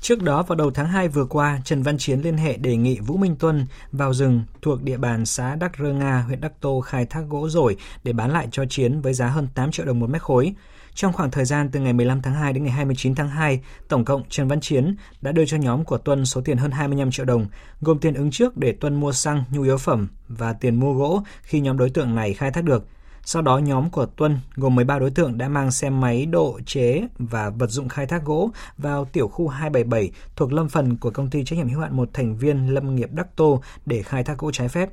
[0.00, 2.98] Trước đó vào đầu tháng 2 vừa qua, Trần Văn Chiến liên hệ đề nghị
[3.00, 6.80] Vũ Minh Tuân vào rừng thuộc địa bàn xã Đắc Rơ Nga, huyện Đắc Tô
[6.80, 10.00] khai thác gỗ rồi để bán lại cho Chiến với giá hơn 8 triệu đồng
[10.00, 10.54] một mét khối.
[10.96, 14.04] Trong khoảng thời gian từ ngày 15 tháng 2 đến ngày 29 tháng 2, tổng
[14.04, 17.26] cộng Trần Văn Chiến đã đưa cho nhóm của Tuân số tiền hơn 25 triệu
[17.26, 17.46] đồng,
[17.80, 21.22] gồm tiền ứng trước để Tuân mua xăng, nhu yếu phẩm và tiền mua gỗ
[21.42, 22.86] khi nhóm đối tượng này khai thác được.
[23.22, 27.02] Sau đó nhóm của Tuân gồm 13 đối tượng đã mang xe máy độ chế
[27.18, 31.30] và vật dụng khai thác gỗ vào tiểu khu 277 thuộc lâm phần của công
[31.30, 34.38] ty trách nhiệm hữu hạn một thành viên lâm nghiệp Đắc Tô để khai thác
[34.38, 34.90] gỗ trái phép.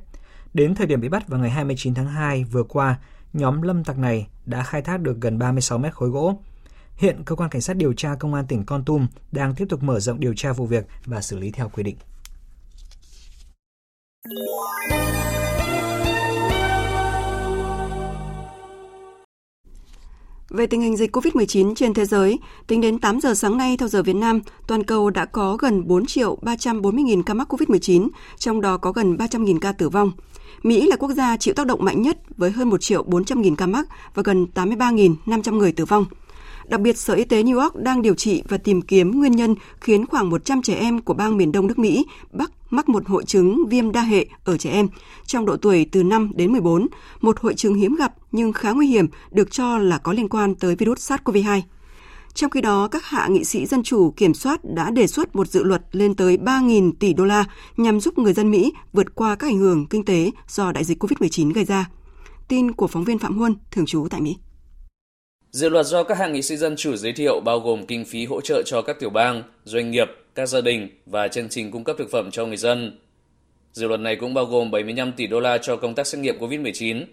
[0.54, 2.96] Đến thời điểm bị bắt vào ngày 29 tháng 2 vừa qua,
[3.34, 6.38] nhóm lâm tặc này đã khai thác được gần 36 mét khối gỗ.
[6.96, 9.82] Hiện cơ quan cảnh sát điều tra công an tỉnh Con Tum đang tiếp tục
[9.82, 11.96] mở rộng điều tra vụ việc và xử lý theo quy định.
[20.50, 23.88] Về tình hình dịch COVID-19 trên thế giới, tính đến 8 giờ sáng nay theo
[23.88, 28.08] giờ Việt Nam, toàn cầu đã có gần 4 triệu 340 nghìn ca mắc COVID-19,
[28.38, 30.12] trong đó có gần 300 nghìn ca tử vong.
[30.64, 33.56] Mỹ là quốc gia chịu tác động mạnh nhất với hơn 1 triệu 400 nghìn
[33.56, 36.04] ca mắc và gần 83.500 người tử vong.
[36.68, 39.54] Đặc biệt, Sở Y tế New York đang điều trị và tìm kiếm nguyên nhân
[39.80, 43.24] khiến khoảng 100 trẻ em của bang miền Đông nước Mỹ Bắc mắc một hội
[43.24, 44.88] chứng viêm đa hệ ở trẻ em
[45.26, 46.86] trong độ tuổi từ 5 đến 14,
[47.20, 50.54] một hội chứng hiếm gặp nhưng khá nguy hiểm được cho là có liên quan
[50.54, 51.60] tới virus SARS-CoV-2.
[52.34, 55.48] Trong khi đó, các hạ nghị sĩ dân chủ kiểm soát đã đề xuất một
[55.48, 57.44] dự luật lên tới 3.000 tỷ đô la
[57.76, 61.02] nhằm giúp người dân Mỹ vượt qua các ảnh hưởng kinh tế do đại dịch
[61.02, 61.90] COVID-19 gây ra.
[62.48, 64.36] Tin của phóng viên Phạm Huân, thường trú tại Mỹ.
[65.50, 68.26] Dự luật do các hạ nghị sĩ dân chủ giới thiệu bao gồm kinh phí
[68.26, 71.84] hỗ trợ cho các tiểu bang, doanh nghiệp, các gia đình và chương trình cung
[71.84, 72.98] cấp thực phẩm cho người dân.
[73.72, 76.38] Dự luật này cũng bao gồm 75 tỷ đô la cho công tác xét nghiệm
[76.38, 77.04] COVID-19,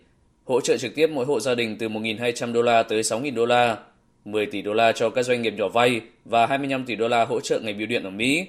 [0.46, 3.46] hỗ trợ trực tiếp mỗi hộ gia đình từ 1.200 đô la tới 6.000 đô
[3.46, 3.78] la,
[4.26, 7.26] 10 tỷ đô la cho các doanh nghiệp nhỏ vay và 25 tỷ đô la
[7.26, 8.48] hỗ trợ ngành bưu điện ở Mỹ.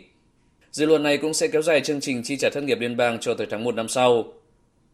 [0.71, 3.19] Dự luật này cũng sẽ kéo dài chương trình chi trả thất nghiệp liên bang
[3.21, 4.25] cho tới tháng 1 năm sau.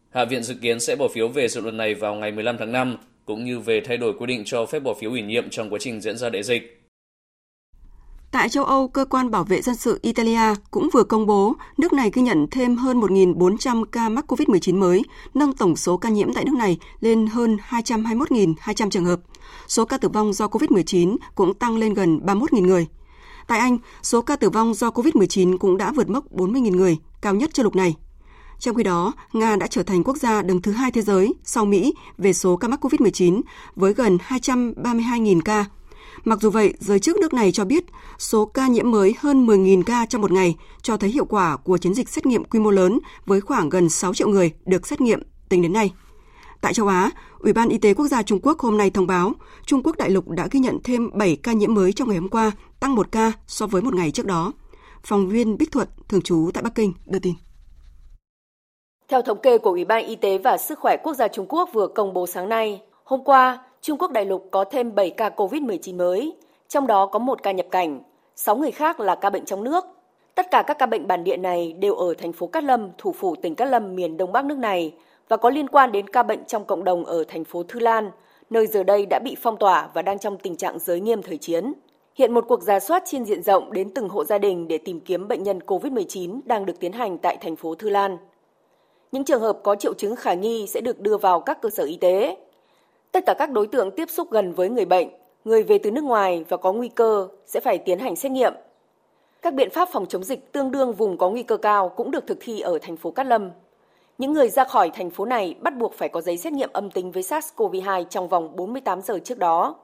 [0.09, 2.71] Hạ viện dự kiến sẽ bỏ phiếu về dự luật này vào ngày 15 tháng
[2.71, 5.69] 5 cũng như về thay đổi quy định cho phép bỏ phiếu ủy nhiệm trong
[5.69, 6.78] quá trình diễn ra đại dịch.
[8.31, 11.93] Tại châu Âu, cơ quan bảo vệ dân sự Italia cũng vừa công bố nước
[11.93, 15.03] này ghi nhận thêm hơn 1.400 ca mắc COVID-19 mới,
[15.33, 19.19] nâng tổng số ca nhiễm tại nước này lên hơn 221.200 trường hợp.
[19.67, 22.87] Số ca tử vong do COVID-19 cũng tăng lên gần 31.000 người.
[23.47, 27.35] Tại Anh, số ca tử vong do COVID-19 cũng đã vượt mốc 40.000 người, cao
[27.35, 27.95] nhất châu lục này.
[28.59, 31.65] Trong khi đó, Nga đã trở thành quốc gia đứng thứ hai thế giới sau
[31.65, 33.41] Mỹ về số ca mắc COVID-19
[33.75, 35.65] với gần 232.000 ca.
[36.23, 37.83] Mặc dù vậy, giới chức nước này cho biết
[38.17, 41.77] số ca nhiễm mới hơn 10.000 ca trong một ngày cho thấy hiệu quả của
[41.77, 45.01] chiến dịch xét nghiệm quy mô lớn với khoảng gần 6 triệu người được xét
[45.01, 45.91] nghiệm tính đến nay.
[46.61, 49.33] Tại châu Á, Ủy ban Y tế Quốc gia Trung Quốc hôm nay thông báo
[49.65, 52.29] Trung Quốc đại lục đã ghi nhận thêm 7 ca nhiễm mới trong ngày hôm
[52.29, 54.53] qua, tăng một ca so với một ngày trước đó.
[55.03, 57.33] Phóng viên Bích Thuận, thường trú tại Bắc Kinh, đưa tin.
[59.07, 61.69] Theo thống kê của Ủy ban Y tế và Sức khỏe Quốc gia Trung Quốc
[61.73, 65.29] vừa công bố sáng nay, hôm qua, Trung Quốc đại lục có thêm 7 ca
[65.29, 66.33] COVID-19 mới,
[66.67, 68.03] trong đó có một ca nhập cảnh,
[68.35, 69.85] 6 người khác là ca bệnh trong nước.
[70.35, 73.11] Tất cả các ca bệnh bản địa này đều ở thành phố Cát Lâm, thủ
[73.11, 74.93] phủ tỉnh Cát Lâm miền Đông Bắc nước này
[75.27, 78.11] và có liên quan đến ca bệnh trong cộng đồng ở thành phố Thư Lan,
[78.49, 81.37] nơi giờ đây đã bị phong tỏa và đang trong tình trạng giới nghiêm thời
[81.37, 81.73] chiến.
[82.15, 84.99] Hiện một cuộc giả soát trên diện rộng đến từng hộ gia đình để tìm
[84.99, 88.17] kiếm bệnh nhân COVID-19 đang được tiến hành tại thành phố Thư Lan.
[89.11, 91.83] Những trường hợp có triệu chứng khả nghi sẽ được đưa vào các cơ sở
[91.83, 92.37] y tế.
[93.11, 95.07] Tất cả các đối tượng tiếp xúc gần với người bệnh,
[95.45, 98.53] người về từ nước ngoài và có nguy cơ sẽ phải tiến hành xét nghiệm.
[99.41, 102.27] Các biện pháp phòng chống dịch tương đương vùng có nguy cơ cao cũng được
[102.27, 103.51] thực thi ở thành phố Cát Lâm.
[104.17, 106.91] Những người ra khỏi thành phố này bắt buộc phải có giấy xét nghiệm âm
[106.91, 109.75] tính với SARS-CoV-2 trong vòng 48 giờ trước đó.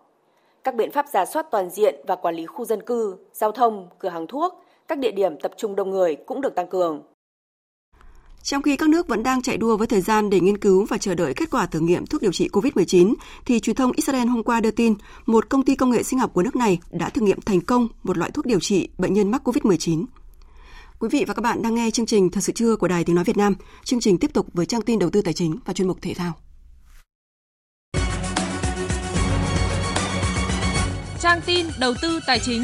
[0.63, 3.88] Các biện pháp giả soát toàn diện và quản lý khu dân cư, giao thông,
[3.99, 7.03] cửa hàng thuốc, các địa điểm tập trung đông người cũng được tăng cường.
[8.45, 10.97] Trong khi các nước vẫn đang chạy đua với thời gian để nghiên cứu và
[10.97, 13.13] chờ đợi kết quả thử nghiệm thuốc điều trị COVID-19,
[13.45, 16.31] thì truyền thông Israel hôm qua đưa tin một công ty công nghệ sinh học
[16.33, 19.31] của nước này đã thử nghiệm thành công một loại thuốc điều trị bệnh nhân
[19.31, 20.05] mắc COVID-19.
[20.99, 23.15] Quý vị và các bạn đang nghe chương trình Thật sự trưa của Đài Tiếng
[23.15, 23.55] Nói Việt Nam.
[23.83, 26.13] Chương trình tiếp tục với trang tin đầu tư tài chính và chuyên mục thể
[26.13, 26.33] thao.
[31.19, 32.63] Trang tin đầu tư tài chính.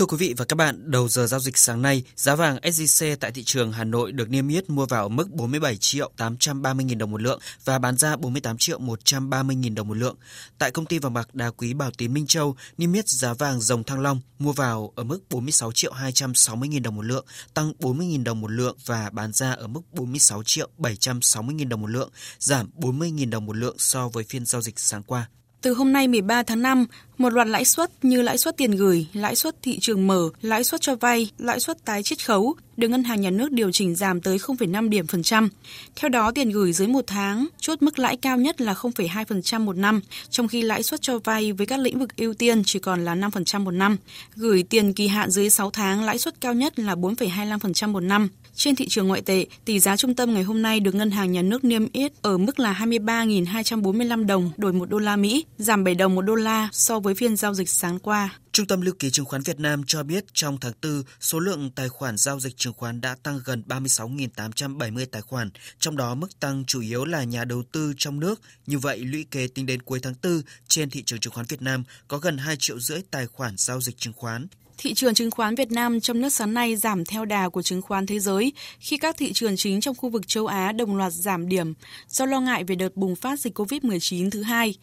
[0.00, 3.16] Thưa quý vị và các bạn, đầu giờ giao dịch sáng nay, giá vàng SJC
[3.20, 6.86] tại thị trường Hà Nội được niêm yết mua vào ở mức 47 triệu 830
[6.88, 10.16] 000 đồng một lượng và bán ra 48 triệu 130 000 đồng một lượng.
[10.58, 13.60] Tại công ty vàng bạc đá quý Bảo Tín Minh Châu, niêm yết giá vàng
[13.60, 17.72] dòng Thăng Long mua vào ở mức 46 triệu 260 000 đồng một lượng, tăng
[17.78, 21.80] 40 000 đồng một lượng và bán ra ở mức 46 triệu 760 000 đồng
[21.80, 25.28] một lượng, giảm 40 000 đồng một lượng so với phiên giao dịch sáng qua.
[25.62, 26.86] Từ hôm nay 13 tháng 5,
[27.18, 30.64] một loạt lãi suất như lãi suất tiền gửi, lãi suất thị trường mở, lãi
[30.64, 33.94] suất cho vay, lãi suất tái chiết khấu được Ngân hàng Nhà nước điều chỉnh
[33.94, 35.48] giảm tới 0,5 điểm phần trăm.
[35.96, 39.76] Theo đó, tiền gửi dưới một tháng chốt mức lãi cao nhất là 0,2% một
[39.76, 40.00] năm,
[40.30, 43.14] trong khi lãi suất cho vay với các lĩnh vực ưu tiên chỉ còn là
[43.14, 43.96] 5% một năm.
[44.36, 48.28] Gửi tiền kỳ hạn dưới 6 tháng lãi suất cao nhất là 4,25% một năm.
[48.60, 51.32] Trên thị trường ngoại tệ, tỷ giá trung tâm ngày hôm nay được Ngân hàng
[51.32, 55.84] Nhà nước niêm yết ở mức là 23.245 đồng đổi 1 đô la Mỹ, giảm
[55.84, 58.38] 7 đồng 1 đô la so với phiên giao dịch sáng qua.
[58.52, 61.70] Trung tâm Lưu ký chứng khoán Việt Nam cho biết trong tháng 4, số lượng
[61.70, 66.40] tài khoản giao dịch chứng khoán đã tăng gần 36.870 tài khoản, trong đó mức
[66.40, 68.40] tăng chủ yếu là nhà đầu tư trong nước.
[68.66, 71.62] Như vậy, lũy kế tính đến cuối tháng 4, trên thị trường chứng khoán Việt
[71.62, 74.46] Nam có gần 2 triệu rưỡi tài khoản giao dịch chứng khoán.
[74.82, 77.82] Thị trường chứng khoán Việt Nam trong nước sáng nay giảm theo đà của chứng
[77.82, 81.12] khoán thế giới khi các thị trường chính trong khu vực châu Á đồng loạt
[81.12, 81.74] giảm điểm
[82.08, 84.74] do lo ngại về đợt bùng phát dịch COVID-19 thứ hai.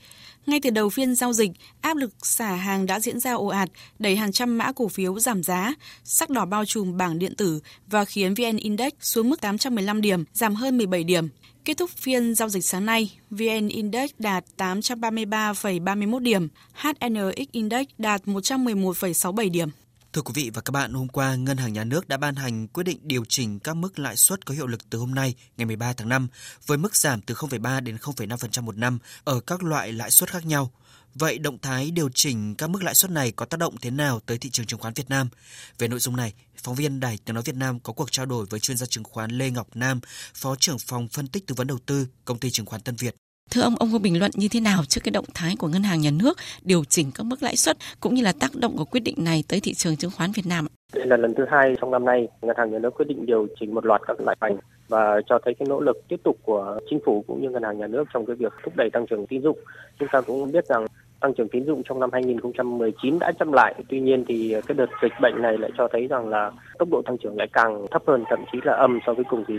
[0.45, 3.70] Ngay từ đầu phiên giao dịch, áp lực xả hàng đã diễn ra ồ ạt,
[4.00, 5.74] đẩy hàng trăm mã cổ phiếu giảm giá,
[6.04, 10.24] sắc đỏ bao trùm bảng điện tử và khiến VN Index xuống mức 815 điểm,
[10.34, 11.28] giảm hơn 17 điểm.
[11.66, 18.22] Kết thúc phiên giao dịch sáng nay, VN Index đạt 833,31 điểm, HNX Index đạt
[18.26, 19.70] 111,67 điểm.
[20.18, 22.68] Thưa quý vị và các bạn, hôm qua Ngân hàng Nhà nước đã ban hành
[22.68, 25.65] quyết định điều chỉnh các mức lãi suất có hiệu lực từ hôm nay, ngày
[25.65, 26.28] 13 tháng 5,
[26.65, 30.45] với mức giảm từ 0,3 đến 0,5% một năm ở các loại lãi suất khác
[30.45, 30.72] nhau.
[31.15, 34.20] Vậy động thái điều chỉnh các mức lãi suất này có tác động thế nào
[34.20, 35.30] tới thị trường chứng khoán Việt Nam?
[35.78, 38.45] Về nội dung này, phóng viên Đài Tiếng nói Việt Nam có cuộc trao đổi
[38.49, 39.99] với chuyên gia chứng khoán Lê Ngọc Nam,
[40.34, 43.15] Phó trưởng phòng phân tích tư vấn đầu tư, công ty chứng khoán Tân Việt.
[43.52, 45.84] Thưa ông, ông có bình luận như thế nào trước cái động thái của Ngân
[45.84, 48.86] hàng Nhà nước điều chỉnh các mức lãi suất cũng như là tác động của
[48.86, 50.68] quyết định này tới thị trường chứng khoán Việt Nam?
[50.93, 53.48] Đây là lần thứ hai trong năm nay Ngân hàng Nhà nước quyết định điều
[53.60, 56.80] chỉnh một loạt các loại bành và cho thấy cái nỗ lực tiếp tục của
[56.89, 59.28] chính phủ cũng như Ngân hàng Nhà nước trong cái việc thúc đẩy tăng trưởng
[59.28, 59.60] tín dụng.
[60.00, 60.86] Chúng ta cũng biết rằng
[61.20, 63.76] tăng trưởng tín dụng trong năm 2019 đã chậm lại.
[63.89, 67.02] Tuy nhiên thì cái đợt dịch bệnh này lại cho thấy rằng là tốc độ
[67.06, 69.56] tăng trưởng lại càng thấp hơn, thậm chí là âm so với cùng kỳ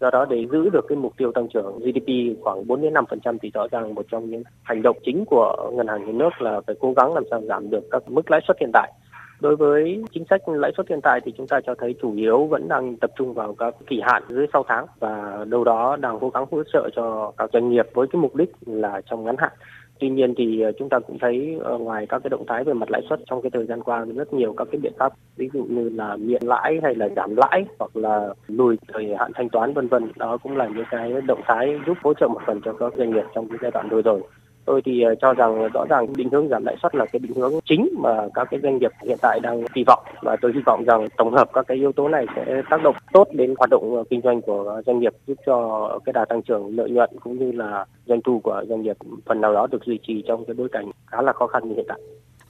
[0.00, 2.08] do đó để giữ được cái mục tiêu tăng trưởng GDP
[2.42, 5.86] khoảng 4 đến 5% thì rõ ràng một trong những hành động chính của ngân
[5.86, 8.56] hàng nhà nước là phải cố gắng làm sao giảm được các mức lãi suất
[8.60, 8.92] hiện tại.
[9.40, 12.46] Đối với chính sách lãi suất hiện tại thì chúng ta cho thấy chủ yếu
[12.46, 16.18] vẫn đang tập trung vào các kỳ hạn dưới 6 tháng và đâu đó đang
[16.20, 19.36] cố gắng hỗ trợ cho các doanh nghiệp với cái mục đích là trong ngắn
[19.38, 19.52] hạn
[20.00, 22.72] Tuy nhiên thì ờ, chúng ta cũng thấy ờ, ngoài các cái động thái về
[22.72, 25.48] mặt lãi suất trong cái thời gian qua rất nhiều các cái biện pháp, ví
[25.52, 29.48] dụ như là miễn lãi hay là giảm lãi hoặc là lùi thời hạn thanh
[29.48, 30.12] toán, vân vân.
[30.16, 33.10] Đó cũng là những cái động thái giúp hỗ trợ một phần cho các doanh
[33.10, 34.20] nghiệp trong cái giai đoạn vừa rồi
[34.64, 37.34] tôi thì ờ, cho rằng rõ ràng định hướng giảm lãi suất là cái định
[37.34, 40.60] hướng chính mà các cái doanh nghiệp hiện tại đang kỳ vọng và tôi hy
[40.66, 43.70] vọng rằng tổng hợp các cái yếu tố này sẽ tác động tốt đến hoạt
[43.70, 47.10] động ờ, kinh doanh của doanh nghiệp, giúp cho cái đà tăng trưởng lợi nhuận
[47.20, 48.96] cũng như là doanh thu của doanh nghiệp
[49.26, 51.74] phần nào đó được duy trì trong cái bối cảnh khá là khó khăn như
[51.74, 52.00] hiện tại.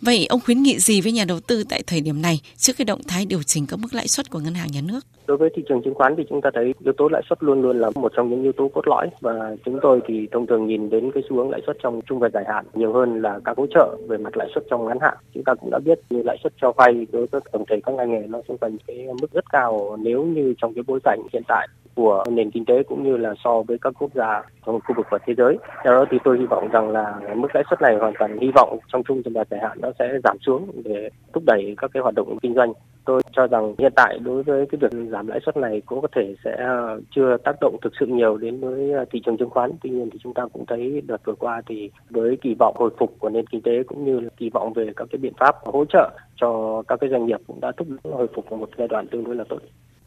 [0.03, 2.84] Vậy ông khuyến nghị gì với nhà đầu tư tại thời điểm này trước cái
[2.84, 5.01] động thái điều chỉnh các mức lãi suất của ngân hàng nhà nước?
[5.26, 7.62] Đối với thị trường chứng khoán thì chúng ta thấy yếu tố lãi suất luôn
[7.62, 10.66] luôn là một trong những yếu tố cốt lõi và chúng tôi thì thông thường
[10.66, 13.40] nhìn đến cái xu hướng lãi suất trong trung và dài hạn nhiều hơn là
[13.44, 15.14] các hỗ trợ về mặt lãi suất trong ngắn hạn.
[15.34, 17.94] Chúng ta cũng đã biết như lãi suất cho vay đối với tổng thể các
[17.94, 21.20] ngành nghề nó xung quanh cái mức rất cao nếu như trong cái bối cảnh
[21.32, 24.80] hiện tại của nền kinh tế cũng như là so với các quốc gia trong
[24.80, 25.59] khu vực và thế giới.
[25.84, 28.51] Do đó thì tôi hy vọng rằng là mức lãi suất này hoàn toàn hy
[28.55, 32.03] vọng trong trung và dài hạn nó sẽ giảm xuống để thúc đẩy các cái
[32.03, 32.72] hoạt động kinh doanh.
[33.05, 36.09] Tôi cho rằng hiện tại đối với cái việc giảm lãi suất này cũng có
[36.16, 39.51] thể sẽ ờ, chưa tác động thực sự nhiều đến với ờ, thị trường chứng
[39.51, 39.70] khoán.
[39.82, 42.91] Tuy nhiên thì chúng ta cũng thấy đợt vừa qua thì với kỳ vọng hồi
[42.99, 45.84] phục của nền kinh tế cũng như kỳ vọng về các cái biện pháp hỗ
[45.84, 49.07] trợ cho các cái doanh nghiệp cũng đã thúc đẩy hồi phục một giai đoạn
[49.07, 49.59] tương đối là tốt.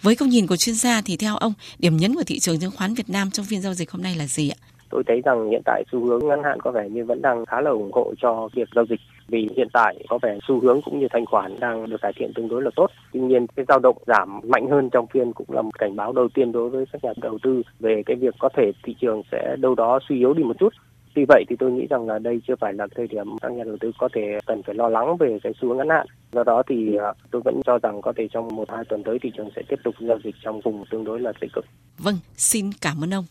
[0.03, 2.71] Với góc nhìn của chuyên gia thì theo ông, điểm nhấn của thị trường chứng
[2.71, 4.59] khoán Việt Nam trong phiên giao dịch hôm nay là gì ạ?
[4.93, 7.61] tôi thấy rằng hiện tại xu hướng ngắn hạn có vẻ như vẫn đang khá
[7.61, 10.99] là ủng hộ cho việc giao dịch vì hiện tại có vẻ xu hướng cũng
[10.99, 12.87] như thanh khoản đang được cải thiện tương đối là tốt.
[13.13, 16.13] Tuy nhiên cái dao động giảm mạnh hơn trong phiên cũng là một cảnh báo
[16.13, 19.21] đầu tiên đối với các nhà đầu tư về cái việc có thể thị trường
[19.31, 20.73] sẽ đâu đó suy yếu đi một chút.
[21.15, 23.63] Tuy vậy thì tôi nghĩ rằng là đây chưa phải là thời điểm các nhà
[23.63, 26.07] đầu tư có thể cần phải lo lắng về cái xu hướng ngắn hạn.
[26.33, 29.17] Do đó thì à, tôi vẫn cho rằng có thể trong một hai tuần tới
[29.21, 31.65] thị trường sẽ tiếp tục giao dịch trong vùng tương đối là tích cực.
[31.97, 33.25] Vâng, xin cảm ơn ông.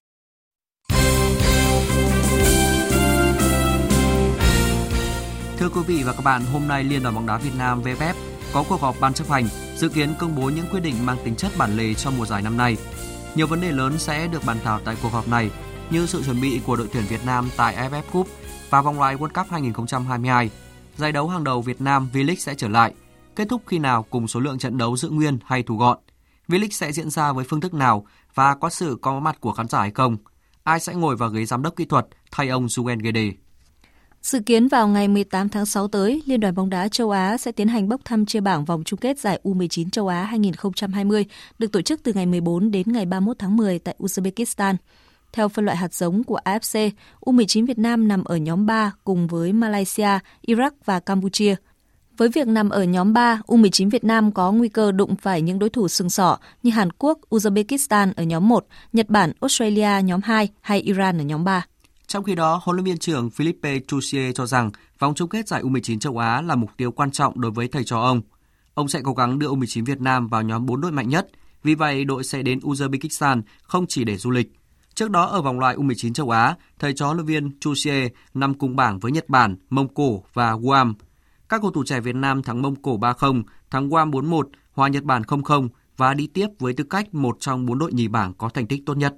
[5.58, 8.14] Thưa quý vị và các bạn, hôm nay Liên đoàn bóng đá Việt Nam VFF
[8.54, 9.44] có cuộc họp ban chấp hành
[9.74, 12.42] dự kiến công bố những quyết định mang tính chất bản lề cho mùa giải
[12.42, 12.76] năm nay.
[13.34, 15.50] Nhiều vấn đề lớn sẽ được bàn thảo tại cuộc họp này
[15.90, 18.26] như sự chuẩn bị của đội tuyển Việt Nam tại AFF Cup
[18.70, 20.50] và vòng loại World Cup 2022.
[20.96, 22.94] Giải đấu hàng đầu Việt Nam V-League sẽ trở lại,
[23.36, 25.98] kết thúc khi nào cùng số lượng trận đấu giữ nguyên hay thu gọn.
[26.48, 29.68] V-League sẽ diễn ra với phương thức nào và có sự có mặt của khán
[29.68, 30.16] giả hay không?
[30.62, 33.30] Ai sẽ ngồi vào ghế giám đốc kỹ thuật thay ông Sugen Gede?
[34.22, 37.52] Dự kiến vào ngày 18 tháng 6 tới, Liên đoàn bóng đá châu Á sẽ
[37.52, 41.24] tiến hành bốc thăm chia bảng vòng chung kết giải U19 châu Á 2020,
[41.58, 44.76] được tổ chức từ ngày 14 đến ngày 31 tháng 10 tại Uzbekistan.
[45.32, 49.26] Theo phân loại hạt giống của AFC, U19 Việt Nam nằm ở nhóm 3 cùng
[49.26, 51.54] với Malaysia, Iraq và Campuchia.
[52.16, 55.58] Với việc nằm ở nhóm 3, U19 Việt Nam có nguy cơ đụng phải những
[55.58, 60.20] đối thủ sừng sỏ như Hàn Quốc, Uzbekistan ở nhóm 1, Nhật Bản, Australia nhóm
[60.24, 61.66] 2 hay Iran ở nhóm 3.
[62.06, 65.62] Trong khi đó, huấn luyện viên trưởng Philippe Chusier cho rằng vòng chung kết giải
[65.62, 68.22] U19 châu Á là mục tiêu quan trọng đối với thầy trò ông.
[68.74, 71.28] Ông sẽ cố gắng đưa U19 Việt Nam vào nhóm 4 đội mạnh nhất,
[71.62, 74.52] vì vậy đội sẽ đến Uzbekistan không chỉ để du lịch.
[74.94, 78.54] Trước đó ở vòng loại U19 châu Á, thầy trò huấn luyện viên Xie nằm
[78.54, 80.94] cùng bảng với Nhật Bản, Mông Cổ và Guam.
[81.48, 85.02] Các cầu thủ trẻ Việt Nam thắng Mông Cổ 3-0, thắng Guam 4-1, hòa Nhật
[85.02, 88.48] Bản 0-0 và đi tiếp với tư cách một trong bốn đội nhì bảng có
[88.48, 89.14] thành tích tốt nhất.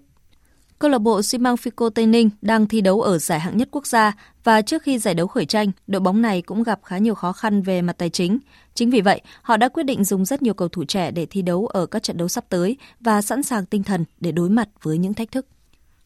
[0.78, 3.68] Câu lạc bộ xi măng Fico Tây Ninh đang thi đấu ở giải hạng nhất
[3.70, 4.12] quốc gia
[4.44, 7.32] và trước khi giải đấu khởi tranh, đội bóng này cũng gặp khá nhiều khó
[7.32, 8.38] khăn về mặt tài chính.
[8.74, 11.42] Chính vì vậy, họ đã quyết định dùng rất nhiều cầu thủ trẻ để thi
[11.42, 14.68] đấu ở các trận đấu sắp tới và sẵn sàng tinh thần để đối mặt
[14.82, 15.46] với những thách thức.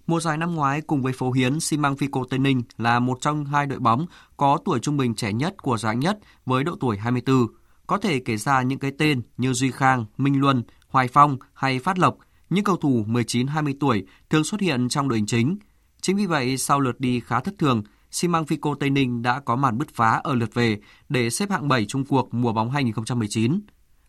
[0.09, 3.18] Mùa giải năm ngoái cùng với Phố Hiến, xi măng Fico Tây Ninh là một
[3.20, 4.06] trong hai đội bóng
[4.36, 7.46] có tuổi trung bình trẻ nhất của giải nhất với độ tuổi 24.
[7.86, 11.78] Có thể kể ra những cái tên như Duy Khang, Minh Luân, Hoài Phong hay
[11.78, 12.16] Phát Lộc
[12.50, 15.56] những cầu thủ 19-20 tuổi thường xuất hiện trong đội hình chính.
[16.00, 19.40] Chính vì vậy, sau lượt đi khá thất thường, xi măng Fico Tây Ninh đã
[19.40, 20.78] có màn bứt phá ở lượt về
[21.09, 23.61] để xếp hạng 7 chung cuộc mùa bóng 2019.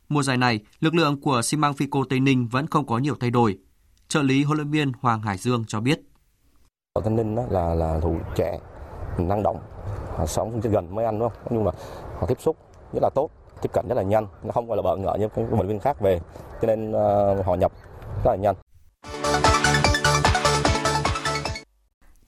[0.09, 3.15] Mùa giải này, lực lượng của xi măng Fico Tây Ninh vẫn không có nhiều
[3.19, 3.57] thay đổi.
[4.13, 6.01] Trợ lý huấn luyện viên Hoàng Hải Dương cho biết.
[7.03, 8.59] Tây Ninh là là thủ trẻ,
[9.17, 9.59] năng động,
[10.27, 11.39] sống gần mấy anh đúng không?
[11.49, 11.71] Nhưng mà
[12.19, 12.57] họ tiếp xúc
[12.93, 13.29] rất là tốt,
[13.61, 15.67] tiếp cận rất là nhanh, nó không gọi là bỡ ngỡ như các huấn luyện
[15.67, 16.19] viên khác về,
[16.61, 17.71] cho nên uh, họ nhập
[18.25, 18.55] rất là nhanh.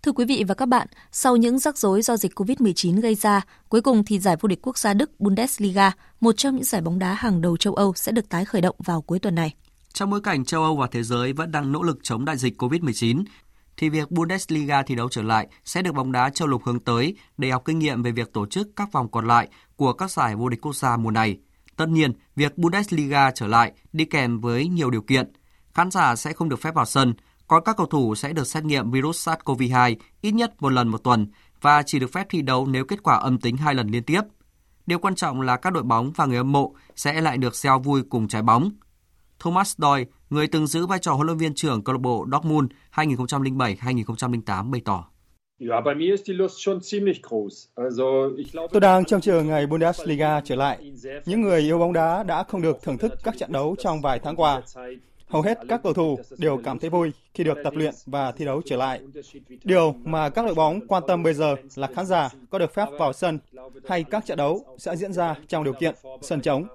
[0.04, 3.42] Thưa quý vị và các bạn, sau những rắc rối do dịch COVID-19 gây ra,
[3.70, 7.00] cuối cùng thì giải vô địch quốc gia Đức Bundesliga, một trong những giải bóng
[7.00, 9.54] đá hàng đầu châu Âu sẽ được tái khởi động vào cuối tuần này.
[9.94, 12.62] Trong bối cảnh châu Âu và thế giới vẫn đang nỗ lực chống đại dịch
[12.62, 13.24] COVID-19,
[13.78, 17.16] thì việc Bundesliga thi đấu trở lại sẽ được bóng đá châu lục hướng tới
[17.38, 20.36] để học kinh nghiệm về việc tổ chức các vòng còn lại của các giải
[20.36, 21.38] vô địch quốc gia mùa này.
[21.76, 25.32] Tất nhiên, việc Bundesliga trở lại đi kèm với nhiều điều kiện–
[25.74, 27.14] khán giả sẽ không được phép vào sân,
[27.48, 31.04] còn các cầu thủ sẽ được xét nghiệm virus SARS-CoV-2 ít nhất một lần một
[31.04, 31.28] tuần
[31.62, 34.22] và chỉ được phép thi đấu nếu kết quả âm tính hai lần liên tiếp.
[34.86, 37.80] Điều quan trọng là các đội bóng và người hâm mộ sẽ lại được xeo
[37.80, 38.72] vui cùng trái bóng.
[39.44, 42.72] Thomas Doyle, người từng giữ vai trò huấn luyện viên trưởng câu lạc bộ Dortmund
[42.96, 45.08] 2007-2008 bày tỏ.
[48.72, 50.92] Tôi đang trông chờ ngày Bundesliga trở lại.
[51.26, 54.20] Những người yêu bóng đá đã không được thưởng thức các trận đấu trong vài
[54.20, 54.62] tháng qua.
[55.32, 58.46] Hầu hết các cầu thủ đều cảm thấy vui khi được tập luyện và thi
[58.46, 59.02] đấu trở lại.
[59.64, 62.86] Điều mà các đội bóng quan tâm bây giờ là khán giả có được phép
[63.00, 63.40] vào sân
[63.88, 66.68] hay các trận đấu sẽ diễn ra trong điều kiện sân trống.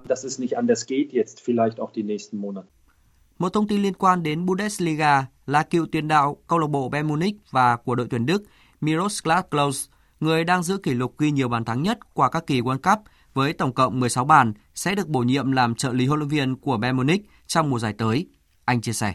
[3.39, 7.09] Một thông tin liên quan đến Bundesliga là cựu tiền đạo câu lạc bộ Bayern
[7.09, 8.43] Munich và của đội tuyển Đức
[8.81, 9.91] Miroslav Klose,
[10.21, 13.05] người đang giữ kỷ lục ghi nhiều bàn thắng nhất qua các kỳ World Cup
[13.35, 16.57] với tổng cộng 16 bàn, sẽ được bổ nhiệm làm trợ lý huấn luyện viên
[16.57, 18.27] của Bayern Munich trong mùa giải tới.
[18.67, 19.15] Anh chia sẻ.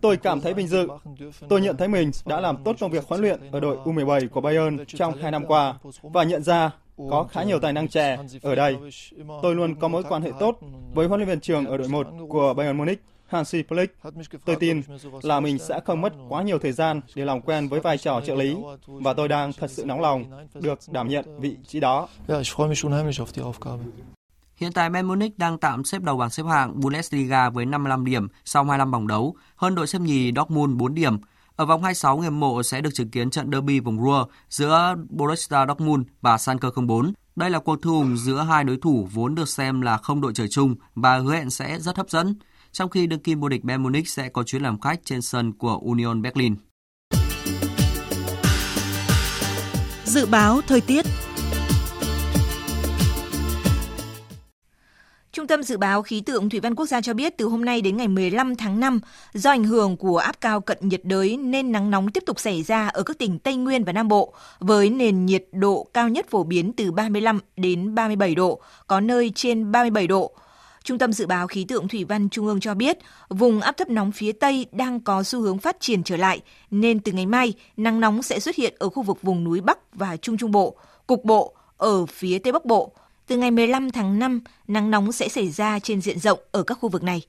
[0.00, 0.88] Tôi cảm thấy vinh dự.
[1.48, 4.40] Tôi nhận thấy mình đã làm tốt công việc huấn luyện ở đội U17 của
[4.40, 6.70] Bayern trong hai năm qua và nhận ra
[7.10, 8.76] có khá nhiều tài năng trẻ ở đây.
[9.42, 10.58] Tôi luôn có mối quan hệ tốt
[10.94, 13.86] với huấn luyện viên trưởng ở đội 1 của Bayern Munich, Hansi Flick.
[14.44, 14.82] Tôi tin
[15.22, 18.20] là mình sẽ không mất quá nhiều thời gian để làm quen với vai trò
[18.26, 20.24] trợ lý và tôi đang thật sự nóng lòng
[20.54, 22.08] được đảm nhận vị trí đó.
[24.58, 28.28] Hiện tại Bayern Munich đang tạm xếp đầu bảng xếp hạng Bundesliga với 55 điểm
[28.44, 31.16] sau 25 vòng đấu, hơn đội xếp nhì Dortmund 4 điểm.
[31.56, 35.56] Ở vòng 26, người mộ sẽ được chứng kiến trận derby vùng Ruhr giữa Borussia
[35.68, 37.12] Dortmund và Schalke 04.
[37.36, 40.48] Đây là cuộc thù giữa hai đối thủ vốn được xem là không đội trời
[40.48, 42.34] chung và hứa hẹn sẽ rất hấp dẫn.
[42.72, 45.52] Trong khi đương kim vô địch Bayern Munich sẽ có chuyến làm khách trên sân
[45.52, 46.56] của Union Berlin.
[50.04, 51.06] Dự báo thời tiết
[55.38, 57.80] Trung tâm Dự báo Khí tượng Thủy văn Quốc gia cho biết từ hôm nay
[57.80, 59.00] đến ngày 15 tháng 5,
[59.34, 62.62] do ảnh hưởng của áp cao cận nhiệt đới nên nắng nóng tiếp tục xảy
[62.62, 66.26] ra ở các tỉnh Tây Nguyên và Nam Bộ, với nền nhiệt độ cao nhất
[66.30, 70.30] phổ biến từ 35 đến 37 độ, có nơi trên 37 độ.
[70.84, 73.88] Trung tâm Dự báo Khí tượng Thủy văn Trung ương cho biết, vùng áp thấp
[73.88, 77.52] nóng phía Tây đang có xu hướng phát triển trở lại, nên từ ngày mai,
[77.76, 80.76] nắng nóng sẽ xuất hiện ở khu vực vùng núi Bắc và Trung Trung Bộ,
[81.06, 82.92] cục bộ ở phía Tây Bắc Bộ.
[83.28, 86.78] Từ ngày 15 tháng 5, nắng nóng sẽ xảy ra trên diện rộng ở các
[86.80, 87.22] khu vực này.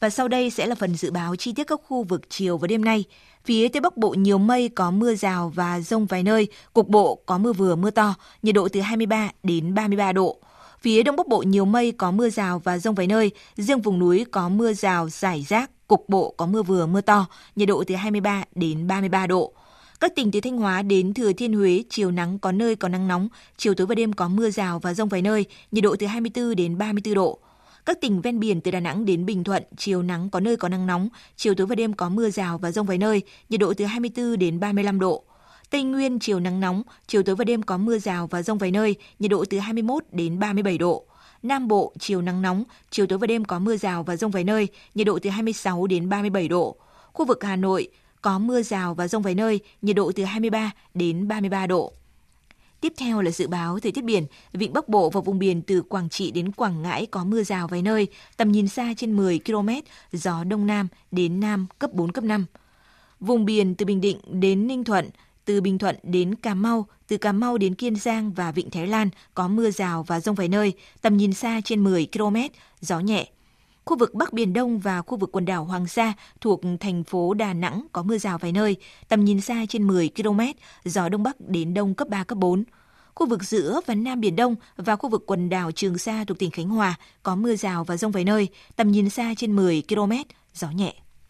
[0.00, 2.66] Và sau đây sẽ là phần dự báo chi tiết các khu vực chiều và
[2.66, 3.04] đêm nay.
[3.44, 7.18] Phía Tây Bắc Bộ nhiều mây có mưa rào và rông vài nơi, cục bộ
[7.26, 10.36] có mưa vừa mưa to, nhiệt độ từ 23 đến 33 độ.
[10.80, 13.98] Phía Đông Bắc Bộ nhiều mây có mưa rào và rông vài nơi, riêng vùng
[13.98, 17.26] núi có mưa rào rải rác, cục bộ có mưa vừa mưa to,
[17.56, 19.52] nhiệt độ từ 23 đến 33 độ.
[20.00, 23.08] Các tỉnh từ Thanh Hóa đến Thừa Thiên Huế, chiều nắng có nơi có nắng
[23.08, 26.06] nóng, chiều tối và đêm có mưa rào và rông vài nơi, nhiệt độ từ
[26.06, 27.38] 24 đến 34 độ.
[27.86, 30.68] Các tỉnh ven biển từ Đà Nẵng đến Bình Thuận, chiều nắng có nơi có
[30.68, 33.74] nắng nóng, chiều tối và đêm có mưa rào và rông vài nơi, nhiệt độ
[33.76, 35.24] từ 24 đến 35 độ.
[35.70, 38.70] Tây Nguyên chiều nắng nóng, chiều tối và đêm có mưa rào và rông vài
[38.70, 41.04] nơi, nhiệt độ từ 21 đến 37 độ.
[41.42, 44.44] Nam Bộ chiều nắng nóng, chiều tối và đêm có mưa rào và rông vài
[44.44, 46.76] nơi, nhiệt độ từ 26 đến 37 độ.
[47.12, 47.88] Khu vực Hà Nội
[48.24, 51.92] có mưa rào và rông vài nơi, nhiệt độ từ 23 đến 33 độ.
[52.80, 55.82] Tiếp theo là dự báo thời tiết biển, vịnh Bắc Bộ và vùng biển từ
[55.82, 59.40] Quảng Trị đến Quảng Ngãi có mưa rào vài nơi, tầm nhìn xa trên 10
[59.46, 59.68] km,
[60.12, 62.46] gió đông nam đến nam cấp 4 cấp 5.
[63.20, 65.10] Vùng biển từ Bình Định đến Ninh Thuận,
[65.44, 68.86] từ Bình Thuận đến Cà Mau, từ Cà Mau đến Kiên Giang và Vịnh Thái
[68.86, 70.72] Lan có mưa rào và rông vài nơi,
[71.02, 72.36] tầm nhìn xa trên 10 km,
[72.80, 73.28] gió nhẹ.
[73.84, 77.34] Khu vực Bắc Biển Đông và khu vực quần đảo Hoàng Sa thuộc thành phố
[77.34, 78.76] Đà Nẵng có mưa rào vài nơi,
[79.08, 80.40] tầm nhìn xa trên 10 km,
[80.84, 82.64] gió Đông Bắc đến Đông cấp 3, cấp 4.
[83.14, 86.38] Khu vực giữa và Nam Biển Đông và khu vực quần đảo Trường Sa thuộc
[86.38, 89.82] tỉnh Khánh Hòa có mưa rào và rông vài nơi, tầm nhìn xa trên 10
[89.88, 90.12] km,
[90.54, 90.94] gió nhẹ.